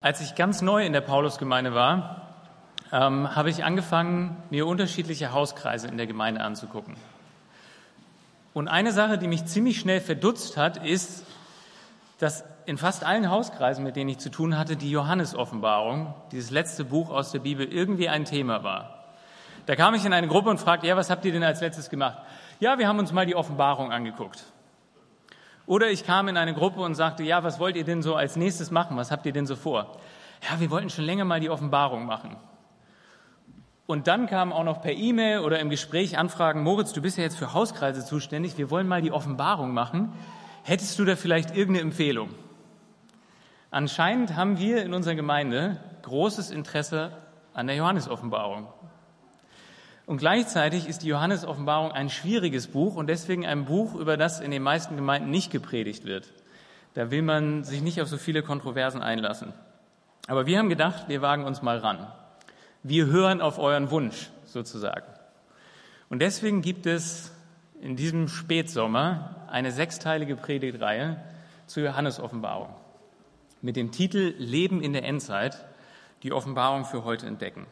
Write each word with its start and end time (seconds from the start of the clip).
Als 0.00 0.20
ich 0.20 0.36
ganz 0.36 0.62
neu 0.62 0.86
in 0.86 0.92
der 0.92 1.00
Paulusgemeinde 1.00 1.74
war, 1.74 2.28
ähm, 2.92 3.34
habe 3.34 3.50
ich 3.50 3.64
angefangen, 3.64 4.36
mir 4.48 4.64
unterschiedliche 4.64 5.32
Hauskreise 5.32 5.88
in 5.88 5.96
der 5.96 6.06
Gemeinde 6.06 6.40
anzugucken. 6.40 6.94
Und 8.54 8.68
eine 8.68 8.92
Sache, 8.92 9.18
die 9.18 9.26
mich 9.26 9.46
ziemlich 9.46 9.80
schnell 9.80 10.00
verdutzt 10.00 10.56
hat, 10.56 10.84
ist, 10.84 11.26
dass 12.20 12.44
in 12.64 12.78
fast 12.78 13.02
allen 13.02 13.28
Hauskreisen, 13.28 13.82
mit 13.82 13.96
denen 13.96 14.10
ich 14.10 14.18
zu 14.18 14.30
tun 14.30 14.56
hatte, 14.56 14.76
die 14.76 14.88
Johannes-Offenbarung, 14.88 16.14
dieses 16.30 16.52
letzte 16.52 16.84
Buch 16.84 17.10
aus 17.10 17.32
der 17.32 17.40
Bibel, 17.40 17.66
irgendwie 17.66 18.08
ein 18.08 18.24
Thema 18.24 18.62
war. 18.62 19.04
Da 19.66 19.74
kam 19.74 19.94
ich 19.94 20.04
in 20.04 20.12
eine 20.12 20.28
Gruppe 20.28 20.50
und 20.50 20.60
fragte, 20.60 20.86
ja, 20.86 20.96
was 20.96 21.10
habt 21.10 21.24
ihr 21.24 21.32
denn 21.32 21.42
als 21.42 21.60
letztes 21.60 21.90
gemacht? 21.90 22.18
Ja, 22.60 22.78
wir 22.78 22.86
haben 22.86 23.00
uns 23.00 23.10
mal 23.10 23.26
die 23.26 23.34
Offenbarung 23.34 23.90
angeguckt. 23.90 24.44
Oder 25.68 25.90
ich 25.90 26.06
kam 26.06 26.28
in 26.28 26.38
eine 26.38 26.54
Gruppe 26.54 26.80
und 26.80 26.94
sagte, 26.94 27.22
ja, 27.22 27.44
was 27.44 27.60
wollt 27.60 27.76
ihr 27.76 27.84
denn 27.84 28.00
so 28.00 28.14
als 28.14 28.36
nächstes 28.36 28.70
machen? 28.70 28.96
Was 28.96 29.10
habt 29.10 29.26
ihr 29.26 29.34
denn 29.34 29.46
so 29.46 29.54
vor? 29.54 29.98
Ja, 30.48 30.58
wir 30.60 30.70
wollten 30.70 30.88
schon 30.88 31.04
länger 31.04 31.26
mal 31.26 31.40
die 31.40 31.50
Offenbarung 31.50 32.06
machen. 32.06 32.36
Und 33.84 34.06
dann 34.06 34.26
kamen 34.28 34.50
auch 34.50 34.64
noch 34.64 34.80
per 34.80 34.92
E-Mail 34.92 35.40
oder 35.40 35.60
im 35.60 35.68
Gespräch 35.68 36.16
Anfragen, 36.16 36.62
Moritz, 36.62 36.94
du 36.94 37.02
bist 37.02 37.18
ja 37.18 37.24
jetzt 37.24 37.36
für 37.36 37.52
Hauskreise 37.52 38.02
zuständig, 38.02 38.56
wir 38.56 38.70
wollen 38.70 38.88
mal 38.88 39.02
die 39.02 39.12
Offenbarung 39.12 39.74
machen. 39.74 40.14
Hättest 40.62 40.98
du 40.98 41.04
da 41.04 41.16
vielleicht 41.16 41.50
irgendeine 41.54 41.80
Empfehlung? 41.82 42.30
Anscheinend 43.70 44.36
haben 44.36 44.58
wir 44.58 44.82
in 44.82 44.94
unserer 44.94 45.16
Gemeinde 45.16 45.76
großes 46.00 46.50
Interesse 46.50 47.12
an 47.52 47.66
der 47.66 47.76
Johannes-Offenbarung. 47.76 48.68
Und 50.08 50.16
gleichzeitig 50.16 50.88
ist 50.88 51.02
die 51.02 51.08
Johannes-Offenbarung 51.08 51.92
ein 51.92 52.08
schwieriges 52.08 52.68
Buch 52.68 52.96
und 52.96 53.08
deswegen 53.08 53.44
ein 53.44 53.66
Buch, 53.66 53.94
über 53.94 54.16
das 54.16 54.40
in 54.40 54.50
den 54.50 54.62
meisten 54.62 54.96
Gemeinden 54.96 55.28
nicht 55.28 55.50
gepredigt 55.50 56.06
wird. 56.06 56.32
Da 56.94 57.10
will 57.10 57.20
man 57.20 57.62
sich 57.62 57.82
nicht 57.82 58.00
auf 58.00 58.08
so 58.08 58.16
viele 58.16 58.42
Kontroversen 58.42 59.02
einlassen. 59.02 59.52
Aber 60.26 60.46
wir 60.46 60.56
haben 60.58 60.70
gedacht, 60.70 61.10
wir 61.10 61.20
wagen 61.20 61.44
uns 61.44 61.60
mal 61.60 61.76
ran. 61.76 62.06
Wir 62.82 63.04
hören 63.08 63.42
auf 63.42 63.58
euren 63.58 63.90
Wunsch 63.90 64.30
sozusagen. 64.46 65.04
Und 66.08 66.20
deswegen 66.20 66.62
gibt 66.62 66.86
es 66.86 67.30
in 67.82 67.94
diesem 67.94 68.28
Spätsommer 68.28 69.36
eine 69.48 69.72
sechsteilige 69.72 70.36
Predigtreihe 70.36 71.22
zur 71.66 71.82
Johannes-Offenbarung 71.82 72.74
mit 73.60 73.76
dem 73.76 73.92
Titel 73.92 74.32
Leben 74.38 74.80
in 74.80 74.94
der 74.94 75.04
Endzeit, 75.04 75.66
die 76.22 76.32
Offenbarung 76.32 76.86
für 76.86 77.04
heute 77.04 77.26
entdecken. 77.26 77.66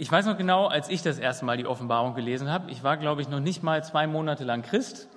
Ich 0.00 0.10
weiß 0.10 0.24
noch 0.24 0.38
genau, 0.38 0.66
als 0.66 0.88
ich 0.88 1.02
das 1.02 1.18
erste 1.18 1.44
Mal 1.44 1.58
die 1.58 1.66
Offenbarung 1.66 2.14
gelesen 2.14 2.50
habe, 2.50 2.70
ich 2.70 2.82
war, 2.82 2.96
glaube 2.96 3.20
ich, 3.20 3.28
noch 3.28 3.38
nicht 3.38 3.62
mal 3.62 3.84
zwei 3.84 4.06
Monate 4.06 4.44
lang 4.44 4.62
Christ. 4.62 5.10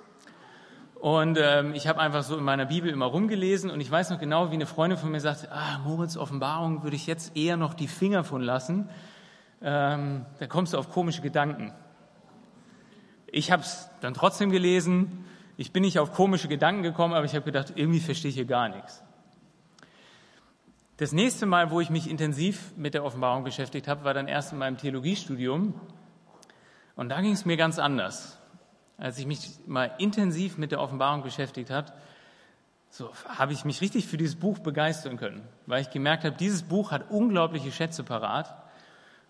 Und 0.96 1.38
ähm, 1.40 1.72
ich 1.72 1.88
habe 1.88 2.00
einfach 2.00 2.22
so 2.22 2.36
in 2.36 2.44
meiner 2.44 2.66
Bibel 2.66 2.90
immer 2.90 3.06
rumgelesen 3.06 3.70
und 3.70 3.80
ich 3.80 3.90
weiß 3.90 4.10
noch 4.10 4.18
genau, 4.18 4.50
wie 4.50 4.56
eine 4.56 4.66
Freundin 4.66 4.98
von 4.98 5.10
mir 5.10 5.20
sagte, 5.20 5.50
ah, 5.50 5.78
Moritz, 5.78 6.18
Offenbarung 6.18 6.82
würde 6.82 6.96
ich 6.96 7.06
jetzt 7.06 7.34
eher 7.34 7.56
noch 7.56 7.72
die 7.72 7.88
Finger 7.88 8.24
von 8.24 8.42
lassen. 8.42 8.90
Ähm, 9.62 10.26
da 10.38 10.46
kommst 10.48 10.74
du 10.74 10.78
auf 10.78 10.90
komische 10.90 11.22
Gedanken. 11.22 11.72
Ich 13.26 13.50
habe 13.50 13.62
es 13.62 13.88
dann 14.02 14.12
trotzdem 14.12 14.50
gelesen. 14.50 15.24
Ich 15.56 15.72
bin 15.72 15.82
nicht 15.82 15.98
auf 15.98 16.12
komische 16.12 16.48
Gedanken 16.48 16.82
gekommen, 16.82 17.14
aber 17.14 17.24
ich 17.24 17.34
habe 17.34 17.46
gedacht, 17.46 17.72
irgendwie 17.74 18.00
verstehe 18.00 18.28
ich 18.28 18.34
hier 18.34 18.44
gar 18.44 18.68
nichts. 18.68 19.02
Das 20.96 21.10
nächste 21.10 21.44
Mal, 21.44 21.72
wo 21.72 21.80
ich 21.80 21.90
mich 21.90 22.08
intensiv 22.08 22.72
mit 22.76 22.94
der 22.94 23.04
Offenbarung 23.04 23.42
beschäftigt 23.42 23.88
habe, 23.88 24.04
war 24.04 24.14
dann 24.14 24.28
erst 24.28 24.52
in 24.52 24.58
meinem 24.58 24.76
Theologiestudium. 24.76 25.74
Und 26.94 27.08
da 27.08 27.20
ging 27.20 27.32
es 27.32 27.44
mir 27.44 27.56
ganz 27.56 27.80
anders. 27.80 28.38
Als 28.96 29.18
ich 29.18 29.26
mich 29.26 29.58
mal 29.66 29.90
intensiv 29.98 30.56
mit 30.56 30.70
der 30.70 30.80
Offenbarung 30.80 31.24
beschäftigt 31.24 31.70
habe, 31.70 31.92
so 32.90 33.10
habe 33.26 33.52
ich 33.52 33.64
mich 33.64 33.80
richtig 33.80 34.06
für 34.06 34.16
dieses 34.16 34.36
Buch 34.36 34.60
begeistern 34.60 35.16
können, 35.16 35.42
weil 35.66 35.82
ich 35.82 35.90
gemerkt 35.90 36.22
habe, 36.22 36.36
dieses 36.36 36.62
Buch 36.62 36.92
hat 36.92 37.10
unglaubliche 37.10 37.72
Schätze 37.72 38.04
parat 38.04 38.54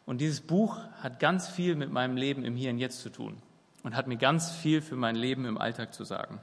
und 0.04 0.20
dieses 0.20 0.42
Buch 0.42 0.78
hat 1.02 1.18
ganz 1.18 1.48
viel 1.48 1.76
mit 1.76 1.90
meinem 1.90 2.18
Leben 2.18 2.44
im 2.44 2.56
Hier 2.56 2.68
und 2.72 2.78
Jetzt 2.78 3.00
zu 3.00 3.08
tun 3.08 3.40
und 3.82 3.96
hat 3.96 4.06
mir 4.06 4.18
ganz 4.18 4.50
viel 4.50 4.82
für 4.82 4.96
mein 4.96 5.16
Leben 5.16 5.46
im 5.46 5.56
Alltag 5.56 5.94
zu 5.94 6.04
sagen. 6.04 6.42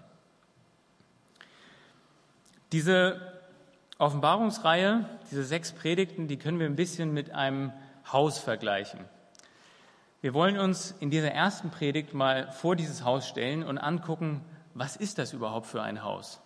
Diese 2.72 3.31
Offenbarungsreihe, 4.02 5.06
diese 5.30 5.44
sechs 5.44 5.74
Predigten, 5.74 6.28
die 6.28 6.38
können 6.38 6.58
wir 6.58 6.66
ein 6.66 6.76
bisschen 6.76 7.14
mit 7.14 7.30
einem 7.36 7.72
Haus 8.12 8.40
vergleichen. 8.40 9.00
Wir 10.22 10.34
wollen 10.34 10.58
uns 10.58 10.96
in 11.00 11.12
dieser 11.12 11.30
ersten 11.30 11.70
Predigt 11.70 12.16
mal 12.16 12.52
vor 12.52 12.76
dieses 12.76 13.04
Haus 13.04 13.28
stellen 13.28 13.64
und 13.64 13.78
angucken, 13.78 14.42
was 14.74 14.96
ist 14.96 15.20
das 15.20 15.34
überhaupt 15.34 15.68
für 15.68 15.84
ein 15.84 16.04
Haus? 16.04 16.42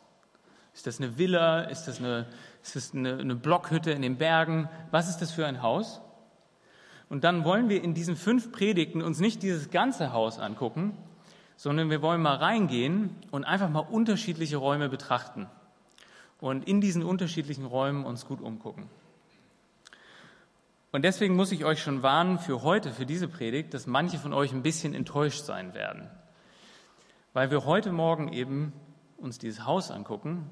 Ist 0.74 0.86
das 0.86 1.00
eine 1.00 1.18
Villa? 1.18 1.62
Ist 1.62 1.86
das 1.86 2.00
eine, 2.00 2.26
ist 2.62 2.76
das 2.76 2.94
eine, 2.94 3.20
eine 3.20 3.36
Blockhütte 3.36 3.92
in 3.92 4.02
den 4.02 4.18
Bergen? 4.18 4.68
Was 4.92 5.08
ist 5.08 5.22
das 5.22 5.32
für 5.32 5.48
ein 5.48 5.62
Haus? 5.62 6.02
Und 7.08 7.24
dann 7.24 7.46
wollen 7.46 7.70
wir 7.70 7.82
in 7.82 7.94
diesen 7.94 8.18
fünf 8.18 8.52
Predigten 8.52 9.02
uns 9.02 9.22
nicht 9.22 9.42
dieses 9.44 9.70
ganze 9.70 10.12
Haus 10.12 10.40
angucken, 10.40 10.98
sondern 11.56 11.90
wir 11.90 12.02
wollen 12.02 12.22
mal 12.22 12.36
reingehen 12.36 13.16
und 13.32 13.46
einfach 13.46 13.70
mal 13.70 13.80
unterschiedliche 13.80 14.58
Räume 14.58 14.90
betrachten 14.90 15.48
und 16.40 16.68
in 16.68 16.82
diesen 16.82 17.04
unterschiedlichen 17.04 17.66
Räumen 17.66 18.06
uns 18.06 18.26
gut 18.26 18.42
umgucken. 18.42 18.90
Und 20.92 21.04
deswegen 21.04 21.36
muss 21.36 21.52
ich 21.52 21.66
euch 21.66 21.82
schon 21.82 22.04
warnen 22.04 22.40
für 22.40 22.62
heute, 22.62 22.94
für 22.94 23.06
diese 23.06 23.28
Predigt, 23.28 23.74
dass 23.74 23.86
manche 23.86 24.18
von 24.18 24.34
euch 24.34 24.54
ein 24.54 24.64
bisschen 24.64 24.94
enttäuscht 24.94 25.44
sein 25.44 25.74
werden, 25.74 26.10
weil 27.34 27.52
wir 27.52 27.66
heute 27.66 27.92
Morgen 27.92 28.32
eben 28.32 28.72
uns 29.18 29.38
dieses 29.38 29.66
Haus 29.66 29.92
angucken, 29.92 30.50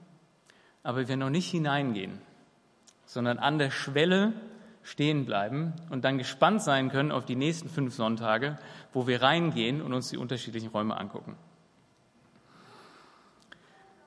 aber 0.84 1.08
wir 1.08 1.16
noch 1.16 1.30
nicht 1.30 1.50
hineingehen, 1.50 2.20
sondern 3.06 3.40
an 3.40 3.58
der 3.58 3.72
Schwelle 3.72 4.34
stehen 4.82 5.26
bleiben 5.26 5.74
und 5.90 6.04
dann 6.04 6.18
gespannt 6.18 6.62
sein 6.62 6.90
können 6.90 7.12
auf 7.14 7.24
die 7.24 7.38
nächsten 7.38 7.70
fünf 7.70 7.96
Sonntage, 7.96 8.58
wo 8.92 9.08
wir 9.08 9.22
reingehen 9.22 9.82
und 9.82 9.94
uns 9.94 10.10
die 10.10 10.18
unterschiedlichen 10.18 10.70
Räume 10.70 11.00
angucken. 11.00 11.38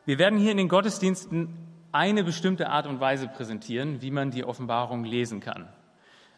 Wir 0.06 0.20
werden 0.20 0.38
hier 0.38 0.52
in 0.52 0.56
den 0.56 0.68
Gottesdiensten 0.68 1.48
eine 1.90 2.22
bestimmte 2.22 2.70
Art 2.70 2.86
und 2.86 3.00
Weise 3.00 3.26
präsentieren, 3.26 4.02
wie 4.02 4.12
man 4.12 4.30
die 4.30 4.44
Offenbarung 4.44 5.02
lesen 5.02 5.40
kann. 5.40 5.66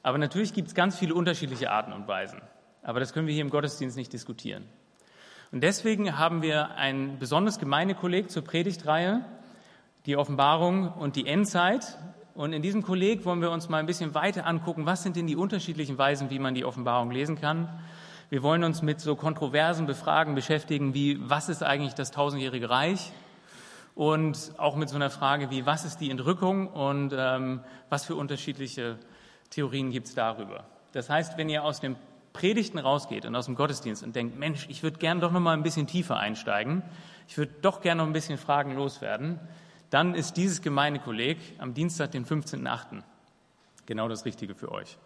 Aber 0.02 0.16
natürlich 0.16 0.54
gibt 0.54 0.68
es 0.68 0.74
ganz 0.74 0.98
viele 0.98 1.14
unterschiedliche 1.14 1.70
Arten 1.70 1.92
und 1.92 2.08
Weisen. 2.08 2.40
Aber 2.82 2.98
das 2.98 3.12
können 3.12 3.26
wir 3.26 3.34
hier 3.34 3.42
im 3.42 3.50
Gottesdienst 3.50 3.98
nicht 3.98 4.10
diskutieren. 4.10 4.64
Und 5.52 5.62
deswegen 5.62 6.16
haben 6.16 6.40
wir 6.40 6.76
ein 6.76 7.18
besonderes 7.18 7.58
Gemeindekolleg 7.58 8.30
zur 8.30 8.42
Predigtreihe, 8.42 9.22
die 10.06 10.16
Offenbarung 10.16 10.90
und 10.90 11.16
die 11.16 11.26
Endzeit. 11.26 11.98
Und 12.34 12.54
in 12.54 12.62
diesem 12.62 12.82
Kolleg 12.82 13.26
wollen 13.26 13.42
wir 13.42 13.50
uns 13.50 13.68
mal 13.68 13.80
ein 13.80 13.86
bisschen 13.86 14.14
weiter 14.14 14.46
angucken, 14.46 14.86
was 14.86 15.02
sind 15.02 15.14
denn 15.14 15.26
die 15.26 15.36
unterschiedlichen 15.36 15.98
Weisen, 15.98 16.30
wie 16.30 16.38
man 16.38 16.54
die 16.54 16.64
Offenbarung 16.64 17.10
lesen 17.10 17.38
kann. 17.38 17.68
Wir 18.30 18.42
wollen 18.42 18.64
uns 18.64 18.80
mit 18.80 18.98
so 19.02 19.14
kontroversen 19.14 19.84
Befragen 19.84 20.34
beschäftigen, 20.34 20.94
wie 20.94 21.18
was 21.20 21.50
ist 21.50 21.62
eigentlich 21.62 21.92
das 21.92 22.12
tausendjährige 22.12 22.70
Reich? 22.70 23.12
Und 23.98 24.53
auch 24.59 24.76
mit 24.76 24.88
so 24.88 24.94
einer 24.94 25.10
Frage 25.10 25.50
wie, 25.50 25.66
was 25.66 25.84
ist 25.84 25.98
die 25.98 26.09
Entrückung 26.09 26.69
und 26.69 27.12
ähm, 27.16 27.64
was 27.88 28.04
für 28.04 28.14
unterschiedliche 28.14 28.97
Theorien 29.50 29.91
gibt 29.91 30.06
es 30.06 30.14
darüber. 30.14 30.62
Das 30.92 31.10
heißt, 31.10 31.36
wenn 31.36 31.48
ihr 31.48 31.64
aus 31.64 31.81
den 31.81 31.97
Predigten 32.32 32.78
rausgeht 32.78 33.26
und 33.26 33.34
aus 33.34 33.47
dem 33.47 33.56
Gottesdienst 33.56 34.04
und 34.04 34.14
denkt, 34.14 34.38
Mensch, 34.38 34.69
ich 34.69 34.84
würde 34.84 35.00
gern 35.00 35.19
doch 35.19 35.32
noch 35.32 35.41
mal 35.41 35.53
ein 35.53 35.64
bisschen 35.64 35.88
tiefer 35.88 36.16
einsteigen, 36.16 36.84
ich 37.26 37.37
würde 37.38 37.53
doch 37.60 37.81
gern 37.81 37.98
noch 37.98 38.06
ein 38.06 38.12
bisschen 38.12 38.38
Fragen 38.38 38.76
loswerden, 38.76 39.41
dann 39.91 40.14
ist 40.14 40.37
dieses 40.37 40.62
Gemeindekolleg 40.62 41.38
am 41.58 41.75
Dienstag, 41.75 42.12
den 42.12 42.25
15.8. 42.25 43.03
genau 43.87 44.06
das 44.06 44.25
Richtige 44.25 44.54
für 44.54 44.70
euch. 44.70 44.97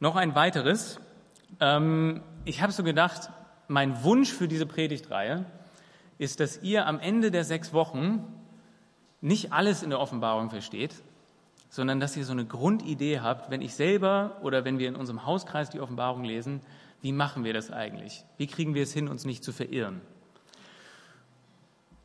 Noch 0.00 0.16
ein 0.16 0.34
weiteres. 0.34 0.98
Ähm, 1.60 2.24
ich 2.44 2.60
habe 2.60 2.72
so 2.72 2.82
gedacht, 2.82 3.30
mein 3.68 4.02
Wunsch 4.02 4.32
für 4.32 4.48
diese 4.48 4.66
Predigtreihe 4.66 5.46
ist, 6.18 6.40
dass 6.40 6.62
ihr 6.62 6.86
am 6.86 7.00
Ende 7.00 7.30
der 7.30 7.44
sechs 7.44 7.72
Wochen 7.72 8.24
nicht 9.20 9.52
alles 9.52 9.82
in 9.82 9.90
der 9.90 10.00
Offenbarung 10.00 10.50
versteht, 10.50 10.94
sondern 11.68 11.98
dass 11.98 12.16
ihr 12.16 12.24
so 12.24 12.32
eine 12.32 12.44
Grundidee 12.44 13.20
habt, 13.20 13.50
wenn 13.50 13.62
ich 13.62 13.74
selber 13.74 14.38
oder 14.42 14.64
wenn 14.64 14.78
wir 14.78 14.88
in 14.88 14.96
unserem 14.96 15.26
Hauskreis 15.26 15.70
die 15.70 15.80
Offenbarung 15.80 16.24
lesen, 16.24 16.60
wie 17.00 17.12
machen 17.12 17.44
wir 17.44 17.52
das 17.52 17.70
eigentlich? 17.70 18.24
Wie 18.36 18.46
kriegen 18.46 18.74
wir 18.74 18.82
es 18.82 18.92
hin, 18.92 19.08
uns 19.08 19.24
nicht 19.24 19.42
zu 19.42 19.52
verirren? 19.52 20.00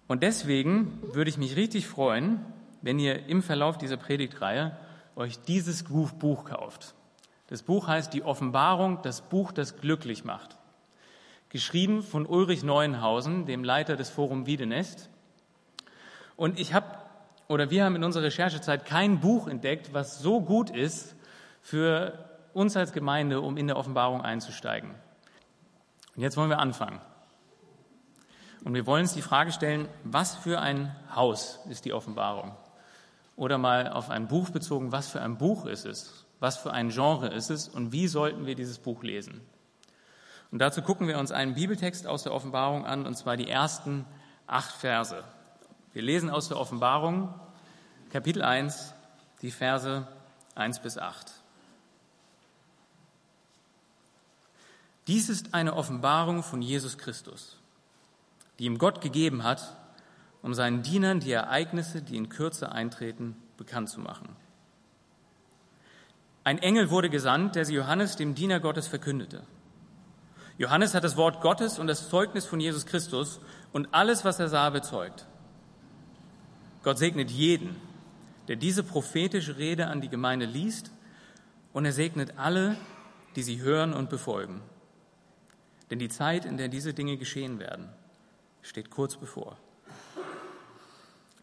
Und 0.07 0.23
deswegen 0.23 0.99
würde 1.13 1.29
ich 1.29 1.37
mich 1.37 1.55
richtig 1.55 1.87
freuen, 1.87 2.43
wenn 2.81 2.97
ihr 2.97 3.27
im 3.27 3.43
Verlauf 3.43 3.77
dieser 3.77 3.97
Predigtreihe 3.97 4.75
euch 5.15 5.39
dieses 5.39 5.83
Buch 5.83 6.45
kauft. 6.45 6.95
Das 7.47 7.63
Buch 7.63 7.87
heißt 7.87 8.13
Die 8.13 8.23
Offenbarung, 8.23 9.01
das 9.03 9.21
Buch, 9.21 9.51
das 9.51 9.77
glücklich 9.77 10.23
macht 10.23 10.58
geschrieben 11.49 12.03
von 12.03 12.25
Ulrich 12.25 12.63
Neuenhausen, 12.63 13.45
dem 13.45 13.63
Leiter 13.63 13.95
des 13.95 14.09
Forum 14.09 14.45
Wiedenest. 14.45 15.09
Und 16.35 16.59
ich 16.59 16.73
habe, 16.73 16.87
oder 17.47 17.69
wir 17.69 17.83
haben 17.83 17.95
in 17.95 18.03
unserer 18.03 18.23
Recherchezeit 18.23 18.85
kein 18.85 19.19
Buch 19.19 19.47
entdeckt, 19.47 19.93
was 19.93 20.19
so 20.19 20.41
gut 20.41 20.69
ist 20.69 21.15
für 21.61 22.29
uns 22.53 22.77
als 22.77 22.93
Gemeinde, 22.93 23.41
um 23.41 23.57
in 23.57 23.67
der 23.67 23.77
Offenbarung 23.77 24.21
einzusteigen. 24.21 24.91
Und 26.15 26.21
jetzt 26.21 26.37
wollen 26.37 26.49
wir 26.49 26.59
anfangen. 26.59 27.01
Und 28.63 28.73
wir 28.73 28.85
wollen 28.85 29.03
uns 29.03 29.13
die 29.13 29.21
Frage 29.21 29.51
stellen, 29.51 29.87
was 30.03 30.35
für 30.35 30.59
ein 30.59 30.95
Haus 31.15 31.59
ist 31.69 31.85
die 31.85 31.93
Offenbarung? 31.93 32.55
Oder 33.35 33.57
mal 33.57 33.87
auf 33.87 34.09
ein 34.09 34.27
Buch 34.27 34.49
bezogen, 34.49 34.91
was 34.91 35.07
für 35.09 35.21
ein 35.21 35.37
Buch 35.37 35.65
ist 35.65 35.85
es? 35.85 36.25
Was 36.41 36.57
für 36.57 36.71
ein 36.71 36.89
Genre 36.89 37.27
ist 37.27 37.49
es? 37.49 37.69
Und 37.69 37.91
wie 37.93 38.07
sollten 38.07 38.45
wir 38.45 38.55
dieses 38.55 38.77
Buch 38.77 39.01
lesen? 39.03 39.41
Und 40.51 40.59
dazu 40.59 40.81
gucken 40.81 41.07
wir 41.07 41.19
uns 41.19 41.31
einen 41.31 41.53
Bibeltext 41.53 42.07
aus 42.07 42.23
der 42.23 42.33
Offenbarung 42.33 42.85
an, 42.85 43.05
und 43.05 43.15
zwar 43.15 43.37
die 43.37 43.49
ersten 43.49 44.05
acht 44.47 44.73
Verse. 44.73 45.23
Wir 45.93 46.01
lesen 46.01 46.29
aus 46.29 46.47
der 46.47 46.57
Offenbarung, 46.57 47.33
Kapitel 48.11 48.41
1, 48.41 48.93
die 49.41 49.51
Verse 49.51 50.07
1 50.55 50.79
bis 50.79 50.97
8. 50.97 51.31
Dies 55.07 55.29
ist 55.29 55.53
eine 55.53 55.75
Offenbarung 55.75 56.43
von 56.43 56.61
Jesus 56.61 56.97
Christus, 56.97 57.57
die 58.57 58.65
ihm 58.65 58.77
Gott 58.77 59.01
gegeben 59.01 59.43
hat, 59.43 59.75
um 60.41 60.53
seinen 60.53 60.83
Dienern 60.83 61.19
die 61.19 61.31
Ereignisse, 61.31 62.01
die 62.01 62.15
in 62.15 62.29
Kürze 62.29 62.71
eintreten, 62.71 63.35
bekannt 63.57 63.89
zu 63.89 63.99
machen. 63.99 64.29
Ein 66.43 66.59
Engel 66.59 66.89
wurde 66.89 67.09
gesandt, 67.09 67.55
der 67.55 67.65
sie 67.65 67.75
Johannes, 67.75 68.15
dem 68.15 68.35
Diener 68.35 68.59
Gottes, 68.59 68.87
verkündete. 68.87 69.43
Johannes 70.59 70.93
hat 70.93 71.05
das 71.05 71.15
Wort 71.15 71.39
Gottes 71.39 71.79
und 71.79 71.87
das 71.87 72.09
Zeugnis 72.09 72.45
von 72.45 72.59
Jesus 72.59 72.85
Christus 72.85 73.39
und 73.71 73.87
alles, 73.93 74.25
was 74.25 74.41
er 74.41 74.49
sah, 74.49 74.69
bezeugt. 74.69 75.25
Gott 76.83 76.97
segnet 76.97 77.31
jeden, 77.31 77.77
der 78.49 78.57
diese 78.57 78.83
prophetische 78.83 79.57
Rede 79.57 79.87
an 79.87 80.01
die 80.01 80.09
Gemeinde 80.09 80.45
liest, 80.45 80.91
und 81.71 81.85
er 81.85 81.93
segnet 81.93 82.33
alle, 82.37 82.75
die 83.37 83.43
sie 83.43 83.61
hören 83.61 83.93
und 83.93 84.09
befolgen. 84.09 84.59
Denn 85.91 85.99
die 85.99 86.09
Zeit, 86.09 86.43
in 86.43 86.57
der 86.57 86.67
diese 86.67 86.93
Dinge 86.93 87.15
geschehen 87.15 87.59
werden, 87.59 87.87
steht 88.61 88.89
kurz 88.89 89.15
bevor. 89.15 89.55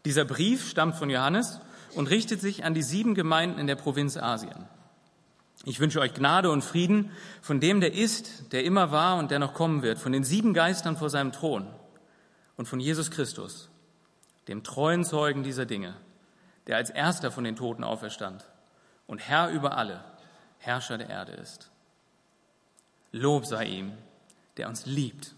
Dieser 0.05 0.27
Brief 0.27 0.69
stammt 0.69 0.97
von 0.97 1.09
Johannes 1.09 1.61
und 1.95 2.11
richtet 2.11 2.43
sich 2.43 2.65
an 2.65 2.75
die 2.75 2.83
sieben 2.83 3.15
Gemeinden 3.15 3.59
in 3.59 3.67
der 3.67 3.77
Provinz 3.77 4.19
Asien. 4.19 4.67
Ich 5.69 5.81
wünsche 5.81 5.99
euch 5.99 6.15
Gnade 6.15 6.53
und 6.53 6.63
Frieden 6.63 7.11
von 7.43 7.59
dem, 7.59 7.81
der 7.81 7.93
ist, 7.93 8.53
der 8.53 8.63
immer 8.63 8.93
war 8.93 9.17
und 9.17 9.33
der 9.33 9.41
noch 9.41 9.53
kommen 9.53 9.83
wird, 9.83 9.99
von 9.99 10.13
den 10.13 10.23
sieben 10.23 10.55
Geistern 10.55 10.97
vor 10.97 11.11
seinem 11.11 11.33
Thron 11.33 11.67
und 12.57 12.67
von 12.67 12.79
Jesus 12.79 13.11
Christus, 13.11 13.69
dem 14.47 14.63
treuen 14.63 15.05
Zeugen 15.05 15.43
dieser 15.43 15.67
Dinge, 15.67 15.97
der 16.69 16.77
als 16.77 16.91
erster 16.91 17.33
von 17.33 17.43
den 17.43 17.57
Toten 17.57 17.83
auferstand 17.83 18.45
und 19.09 19.19
Herr 19.19 19.51
über 19.51 19.77
alle, 19.77 20.05
Herrscher 20.59 20.99
der 20.99 21.11
Erde 21.11 21.33
ist. 21.33 21.69
Lob 23.11 23.45
sei 23.45 23.65
ihm, 23.65 23.93
der 24.59 24.69
uns 24.69 24.87
liebt 24.87 25.35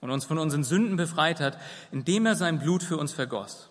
und 0.00 0.10
uns 0.10 0.24
von 0.24 0.38
unseren 0.38 0.64
Sünden 0.64 0.96
befreit 0.96 1.38
hat, 1.38 1.60
indem 1.92 2.26
er 2.26 2.34
sein 2.34 2.58
Blut 2.58 2.82
für 2.82 2.96
uns 2.96 3.12
vergoss. 3.12 3.70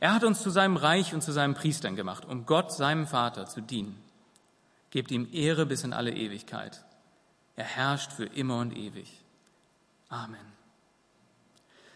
Er 0.00 0.14
hat 0.14 0.24
uns 0.24 0.40
zu 0.40 0.48
seinem 0.48 0.78
Reich 0.78 1.12
und 1.12 1.20
zu 1.20 1.32
seinen 1.32 1.52
Priestern 1.52 1.94
gemacht, 1.94 2.24
um 2.24 2.46
Gott, 2.46 2.72
seinem 2.72 3.06
Vater, 3.06 3.44
zu 3.44 3.60
dienen. 3.60 3.99
Gebt 4.90 5.10
ihm 5.10 5.28
Ehre 5.32 5.66
bis 5.66 5.84
in 5.84 5.92
alle 5.92 6.12
Ewigkeit. 6.12 6.84
Er 7.56 7.64
herrscht 7.64 8.12
für 8.12 8.26
immer 8.26 8.58
und 8.58 8.76
ewig. 8.76 9.24
Amen. 10.08 10.40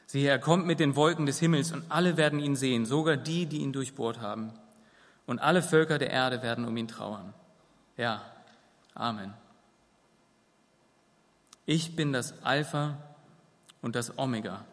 Siehe, 0.06 0.28
er 0.28 0.38
kommt 0.38 0.66
mit 0.66 0.80
den 0.80 0.94
Wolken 0.94 1.26
des 1.26 1.40
Himmels 1.40 1.72
und 1.72 1.84
alle 1.90 2.16
werden 2.16 2.38
ihn 2.38 2.56
sehen, 2.56 2.86
sogar 2.86 3.16
die, 3.16 3.46
die 3.46 3.58
ihn 3.58 3.72
durchbohrt 3.72 4.20
haben. 4.20 4.52
Und 5.26 5.40
alle 5.40 5.62
Völker 5.62 5.98
der 5.98 6.10
Erde 6.10 6.42
werden 6.42 6.66
um 6.66 6.76
ihn 6.76 6.86
trauern. 6.86 7.32
Ja, 7.96 8.22
Amen. 8.94 9.34
Ich 11.66 11.96
bin 11.96 12.12
das 12.12 12.42
Alpha 12.44 12.96
und 13.82 13.96
das 13.96 14.18
Omega, 14.18 14.64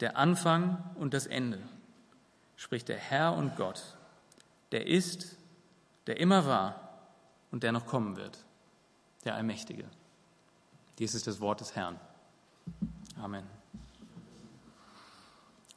der 0.00 0.16
Anfang 0.16 0.82
und 0.96 1.14
das 1.14 1.26
Ende, 1.26 1.58
spricht 2.56 2.88
der 2.88 2.98
Herr 2.98 3.32
und 3.34 3.56
Gott, 3.56 3.82
der 4.72 4.86
ist, 4.86 5.36
der 6.06 6.20
immer 6.20 6.46
war 6.46 6.87
und 7.50 7.62
der 7.62 7.72
noch 7.72 7.86
kommen 7.86 8.16
wird, 8.16 8.44
der 9.24 9.34
Allmächtige. 9.34 9.84
Dies 10.98 11.14
ist 11.14 11.26
das 11.26 11.40
Wort 11.40 11.60
des 11.60 11.76
Herrn. 11.76 11.98
Amen. 13.20 13.44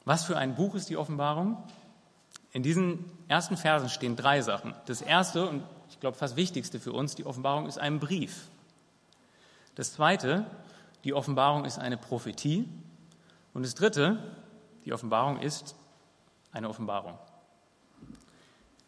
Was 0.04 0.24
für 0.24 0.36
ein 0.36 0.54
Buch 0.54 0.74
ist 0.74 0.90
die 0.90 0.96
Offenbarung? 0.96 1.62
In 2.50 2.62
diesen 2.62 3.04
ersten 3.28 3.56
Versen 3.56 3.88
stehen 3.88 4.16
drei 4.16 4.42
Sachen. 4.42 4.74
Das 4.86 5.00
erste 5.00 5.48
und 5.48 5.62
ich 5.88 6.00
glaube 6.00 6.16
fast 6.16 6.36
wichtigste 6.36 6.80
für 6.80 6.92
uns, 6.92 7.14
die 7.14 7.24
Offenbarung 7.24 7.66
ist 7.66 7.78
ein 7.78 8.00
Brief. 8.00 8.48
Das 9.74 9.92
zweite, 9.92 10.44
die 11.04 11.14
Offenbarung 11.14 11.64
ist 11.64 11.78
eine 11.78 11.96
Prophetie. 11.96 12.68
Und 13.54 13.64
das 13.64 13.74
dritte, 13.74 14.18
die 14.84 14.92
Offenbarung 14.92 15.38
ist 15.38 15.76
eine 16.52 16.68
Offenbarung. 16.68 17.18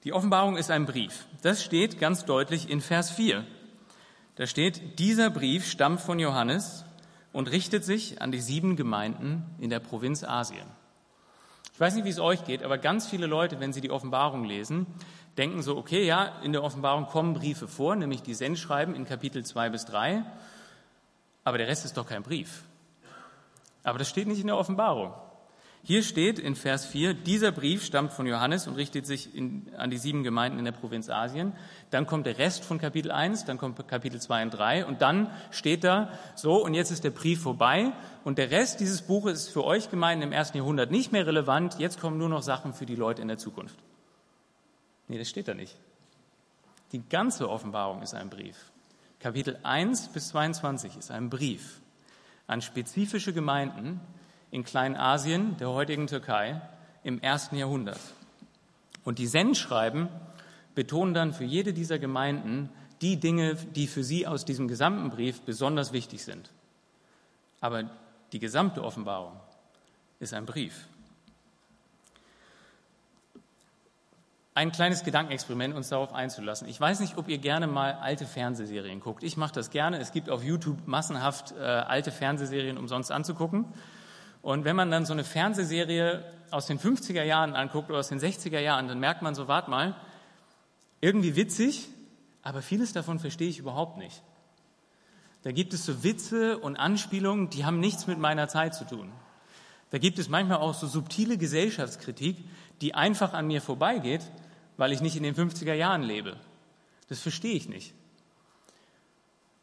Die 0.04 0.12
Offenbarung 0.12 0.58
ist 0.58 0.70
ein 0.70 0.84
Brief. 0.84 1.26
Das 1.40 1.64
steht 1.64 1.98
ganz 1.98 2.26
deutlich 2.26 2.68
in 2.68 2.82
Vers 2.82 3.10
4. 3.10 3.42
Da 4.36 4.46
steht, 4.46 4.98
dieser 4.98 5.30
Brief 5.30 5.66
stammt 5.66 5.98
von 5.98 6.18
Johannes 6.18 6.84
und 7.32 7.50
richtet 7.50 7.84
sich 7.84 8.20
an 8.20 8.30
die 8.30 8.40
sieben 8.40 8.76
Gemeinden 8.76 9.46
in 9.58 9.70
der 9.70 9.80
Provinz 9.80 10.22
Asien. 10.22 10.66
Ich 11.72 11.80
weiß 11.80 11.94
nicht, 11.94 12.04
wie 12.04 12.10
es 12.10 12.20
euch 12.20 12.44
geht, 12.44 12.62
aber 12.62 12.76
ganz 12.76 13.06
viele 13.06 13.26
Leute, 13.26 13.60
wenn 13.60 13.72
sie 13.72 13.80
die 13.80 13.90
Offenbarung 13.90 14.44
lesen, 14.44 14.86
denken 15.38 15.62
so, 15.62 15.74
okay, 15.78 16.04
ja, 16.04 16.26
in 16.42 16.52
der 16.52 16.62
Offenbarung 16.62 17.06
kommen 17.06 17.32
Briefe 17.32 17.66
vor, 17.66 17.96
nämlich 17.96 18.20
die 18.20 18.34
Sendschreiben 18.34 18.94
in 18.94 19.06
Kapitel 19.06 19.42
2 19.42 19.70
bis 19.70 19.86
3, 19.86 20.22
aber 21.44 21.56
der 21.56 21.66
Rest 21.66 21.86
ist 21.86 21.96
doch 21.96 22.06
kein 22.06 22.22
Brief. 22.22 22.62
Aber 23.82 23.98
das 23.98 24.10
steht 24.10 24.28
nicht 24.28 24.40
in 24.40 24.48
der 24.48 24.58
Offenbarung. 24.58 25.14
Hier 25.86 26.02
steht 26.02 26.38
in 26.38 26.56
Vers 26.56 26.86
4, 26.86 27.12
dieser 27.12 27.52
Brief 27.52 27.84
stammt 27.84 28.14
von 28.14 28.26
Johannes 28.26 28.66
und 28.66 28.74
richtet 28.74 29.04
sich 29.04 29.34
in, 29.34 29.70
an 29.76 29.90
die 29.90 29.98
sieben 29.98 30.22
Gemeinden 30.22 30.58
in 30.58 30.64
der 30.64 30.72
Provinz 30.72 31.10
Asien. 31.10 31.52
Dann 31.90 32.06
kommt 32.06 32.24
der 32.24 32.38
Rest 32.38 32.64
von 32.64 32.78
Kapitel 32.78 33.10
1, 33.10 33.44
dann 33.44 33.58
kommt 33.58 33.86
Kapitel 33.86 34.18
2 34.18 34.44
und 34.44 34.50
3 34.52 34.86
und 34.86 35.02
dann 35.02 35.30
steht 35.50 35.84
da 35.84 36.10
so, 36.36 36.64
und 36.64 36.72
jetzt 36.72 36.90
ist 36.90 37.04
der 37.04 37.10
Brief 37.10 37.42
vorbei 37.42 37.92
und 38.24 38.38
der 38.38 38.50
Rest 38.50 38.80
dieses 38.80 39.02
Buches 39.02 39.40
ist 39.40 39.48
für 39.50 39.62
euch 39.62 39.90
Gemeinden 39.90 40.22
im 40.22 40.32
ersten 40.32 40.56
Jahrhundert 40.56 40.90
nicht 40.90 41.12
mehr 41.12 41.26
relevant, 41.26 41.78
jetzt 41.78 42.00
kommen 42.00 42.16
nur 42.16 42.30
noch 42.30 42.42
Sachen 42.42 42.72
für 42.72 42.86
die 42.86 42.96
Leute 42.96 43.20
in 43.20 43.28
der 43.28 43.36
Zukunft. 43.36 43.76
Nee, 45.08 45.18
das 45.18 45.28
steht 45.28 45.48
da 45.48 45.52
nicht. 45.52 45.76
Die 46.92 47.06
ganze 47.06 47.50
Offenbarung 47.50 48.00
ist 48.00 48.14
ein 48.14 48.30
Brief. 48.30 48.72
Kapitel 49.20 49.58
1 49.62 50.08
bis 50.08 50.28
22 50.28 50.96
ist 50.96 51.10
ein 51.10 51.28
Brief 51.28 51.82
an 52.46 52.62
spezifische 52.62 53.34
Gemeinden, 53.34 54.00
in 54.54 54.62
Kleinasien, 54.62 55.56
der 55.56 55.70
heutigen 55.70 56.06
Türkei, 56.06 56.60
im 57.02 57.20
ersten 57.20 57.56
Jahrhundert. 57.56 57.98
Und 59.02 59.18
die 59.18 59.26
Sendschreiben 59.26 60.08
betonen 60.76 61.12
dann 61.12 61.32
für 61.32 61.42
jede 61.42 61.72
dieser 61.72 61.98
Gemeinden 61.98 62.70
die 63.02 63.18
Dinge, 63.18 63.56
die 63.56 63.88
für 63.88 64.04
sie 64.04 64.28
aus 64.28 64.44
diesem 64.44 64.68
gesamten 64.68 65.10
Brief 65.10 65.40
besonders 65.40 65.92
wichtig 65.92 66.22
sind. 66.22 66.52
Aber 67.60 67.90
die 68.32 68.38
gesamte 68.38 68.84
Offenbarung 68.84 69.32
ist 70.20 70.32
ein 70.32 70.46
Brief. 70.46 70.86
Ein 74.54 74.70
kleines 74.70 75.02
Gedankenexperiment, 75.02 75.74
uns 75.74 75.88
darauf 75.88 76.12
einzulassen. 76.12 76.68
Ich 76.68 76.80
weiß 76.80 77.00
nicht, 77.00 77.16
ob 77.16 77.28
ihr 77.28 77.38
gerne 77.38 77.66
mal 77.66 77.94
alte 77.94 78.24
Fernsehserien 78.24 79.00
guckt. 79.00 79.24
Ich 79.24 79.36
mache 79.36 79.52
das 79.52 79.70
gerne. 79.70 79.98
Es 79.98 80.12
gibt 80.12 80.30
auf 80.30 80.44
YouTube 80.44 80.86
massenhaft 80.86 81.50
äh, 81.58 81.60
alte 81.60 82.12
Fernsehserien 82.12 82.78
umsonst 82.78 83.10
anzugucken. 83.10 83.64
Und 84.44 84.66
wenn 84.66 84.76
man 84.76 84.90
dann 84.90 85.06
so 85.06 85.14
eine 85.14 85.24
Fernsehserie 85.24 86.22
aus 86.50 86.66
den 86.66 86.78
50er 86.78 87.22
Jahren 87.22 87.54
anguckt 87.54 87.88
oder 87.88 88.00
aus 88.00 88.08
den 88.08 88.20
60er 88.20 88.60
Jahren, 88.60 88.88
dann 88.88 89.00
merkt 89.00 89.22
man 89.22 89.34
so, 89.34 89.48
warte 89.48 89.70
mal, 89.70 89.96
irgendwie 91.00 91.34
witzig, 91.34 91.88
aber 92.42 92.60
vieles 92.60 92.92
davon 92.92 93.18
verstehe 93.18 93.48
ich 93.48 93.58
überhaupt 93.58 93.96
nicht. 93.96 94.22
Da 95.44 95.52
gibt 95.52 95.72
es 95.72 95.86
so 95.86 96.04
Witze 96.04 96.58
und 96.58 96.76
Anspielungen, 96.76 97.48
die 97.48 97.64
haben 97.64 97.80
nichts 97.80 98.06
mit 98.06 98.18
meiner 98.18 98.46
Zeit 98.46 98.74
zu 98.74 98.84
tun. 98.86 99.10
Da 99.88 99.96
gibt 99.96 100.18
es 100.18 100.28
manchmal 100.28 100.58
auch 100.58 100.74
so 100.74 100.86
subtile 100.88 101.38
Gesellschaftskritik, 101.38 102.36
die 102.82 102.94
einfach 102.94 103.32
an 103.32 103.46
mir 103.46 103.62
vorbeigeht, 103.62 104.30
weil 104.76 104.92
ich 104.92 105.00
nicht 105.00 105.16
in 105.16 105.22
den 105.22 105.34
50er 105.34 105.72
Jahren 105.72 106.02
lebe. 106.02 106.36
Das 107.08 107.18
verstehe 107.18 107.54
ich 107.54 107.70
nicht. 107.70 107.94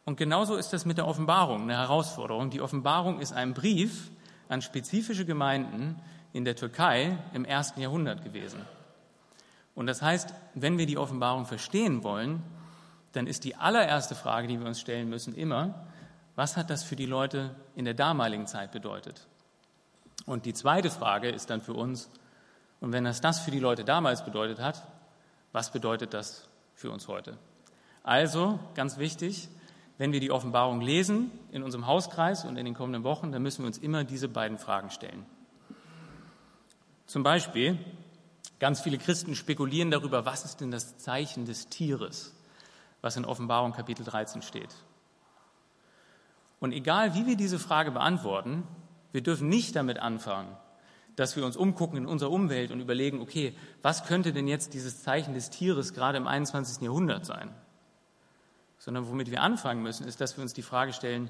Und 0.05 0.17
genauso 0.17 0.55
ist 0.55 0.73
das 0.73 0.85
mit 0.85 0.97
der 0.97 1.07
Offenbarung, 1.07 1.61
eine 1.61 1.77
Herausforderung. 1.77 2.49
Die 2.49 2.61
Offenbarung 2.61 3.19
ist 3.19 3.31
ein 3.31 3.53
Brief, 3.53 4.09
an 4.51 4.61
spezifische 4.61 5.25
Gemeinden 5.25 5.95
in 6.33 6.43
der 6.43 6.57
Türkei 6.57 7.17
im 7.33 7.45
ersten 7.45 7.79
Jahrhundert 7.79 8.23
gewesen. 8.23 8.59
Und 9.75 9.87
das 9.87 10.01
heißt, 10.01 10.33
wenn 10.55 10.77
wir 10.77 10.85
die 10.85 10.97
Offenbarung 10.97 11.45
verstehen 11.45 12.03
wollen, 12.03 12.43
dann 13.13 13.27
ist 13.27 13.45
die 13.45 13.55
allererste 13.55 14.13
Frage, 14.13 14.47
die 14.47 14.59
wir 14.59 14.67
uns 14.67 14.81
stellen 14.81 15.09
müssen, 15.09 15.35
immer, 15.35 15.85
was 16.35 16.57
hat 16.57 16.69
das 16.69 16.83
für 16.83 16.97
die 16.97 17.05
Leute 17.05 17.55
in 17.75 17.85
der 17.85 17.93
damaligen 17.93 18.45
Zeit 18.45 18.71
bedeutet? 18.73 19.25
Und 20.25 20.45
die 20.45 20.53
zweite 20.53 20.89
Frage 20.89 21.29
ist 21.29 21.49
dann 21.49 21.61
für 21.61 21.73
uns, 21.73 22.09
und 22.81 22.91
wenn 22.91 23.05
das 23.05 23.21
das 23.21 23.39
für 23.39 23.51
die 23.51 23.59
Leute 23.59 23.85
damals 23.85 24.25
bedeutet 24.25 24.59
hat, 24.59 24.85
was 25.53 25.71
bedeutet 25.71 26.13
das 26.13 26.49
für 26.73 26.91
uns 26.91 27.07
heute? 27.07 27.37
Also, 28.03 28.59
ganz 28.75 28.97
wichtig, 28.97 29.47
wenn 30.01 30.13
wir 30.13 30.19
die 30.19 30.31
Offenbarung 30.31 30.81
lesen 30.81 31.29
in 31.51 31.61
unserem 31.61 31.85
Hauskreis 31.85 32.43
und 32.43 32.57
in 32.57 32.65
den 32.65 32.73
kommenden 32.73 33.03
Wochen, 33.03 33.31
dann 33.31 33.43
müssen 33.43 33.61
wir 33.61 33.67
uns 33.67 33.77
immer 33.77 34.03
diese 34.03 34.27
beiden 34.27 34.57
Fragen 34.57 34.89
stellen. 34.89 35.27
Zum 37.05 37.21
Beispiel, 37.21 37.77
ganz 38.57 38.81
viele 38.81 38.97
Christen 38.97 39.35
spekulieren 39.35 39.91
darüber, 39.91 40.25
was 40.25 40.43
ist 40.43 40.59
denn 40.59 40.71
das 40.71 40.97
Zeichen 40.97 41.45
des 41.45 41.67
Tieres, 41.67 42.33
was 43.01 43.15
in 43.15 43.25
Offenbarung 43.25 43.73
Kapitel 43.73 44.03
13 44.03 44.41
steht. 44.41 44.73
Und 46.59 46.71
egal, 46.71 47.13
wie 47.13 47.27
wir 47.27 47.37
diese 47.37 47.59
Frage 47.59 47.91
beantworten, 47.91 48.63
wir 49.11 49.21
dürfen 49.21 49.49
nicht 49.49 49.75
damit 49.75 49.99
anfangen, 49.99 50.57
dass 51.15 51.35
wir 51.35 51.45
uns 51.45 51.55
umgucken 51.55 51.97
in 51.97 52.07
unserer 52.07 52.31
Umwelt 52.31 52.71
und 52.71 52.79
überlegen, 52.79 53.21
okay, 53.21 53.55
was 53.83 54.07
könnte 54.07 54.33
denn 54.33 54.47
jetzt 54.47 54.73
dieses 54.73 55.03
Zeichen 55.03 55.35
des 55.35 55.51
Tieres 55.51 55.93
gerade 55.93 56.17
im 56.17 56.25
21. 56.25 56.81
Jahrhundert 56.81 57.23
sein? 57.23 57.53
Sondern 58.81 59.07
womit 59.07 59.29
wir 59.29 59.43
anfangen 59.43 59.83
müssen, 59.83 60.07
ist, 60.07 60.21
dass 60.21 60.37
wir 60.37 60.41
uns 60.41 60.53
die 60.55 60.63
Frage 60.63 60.91
stellen, 60.91 61.29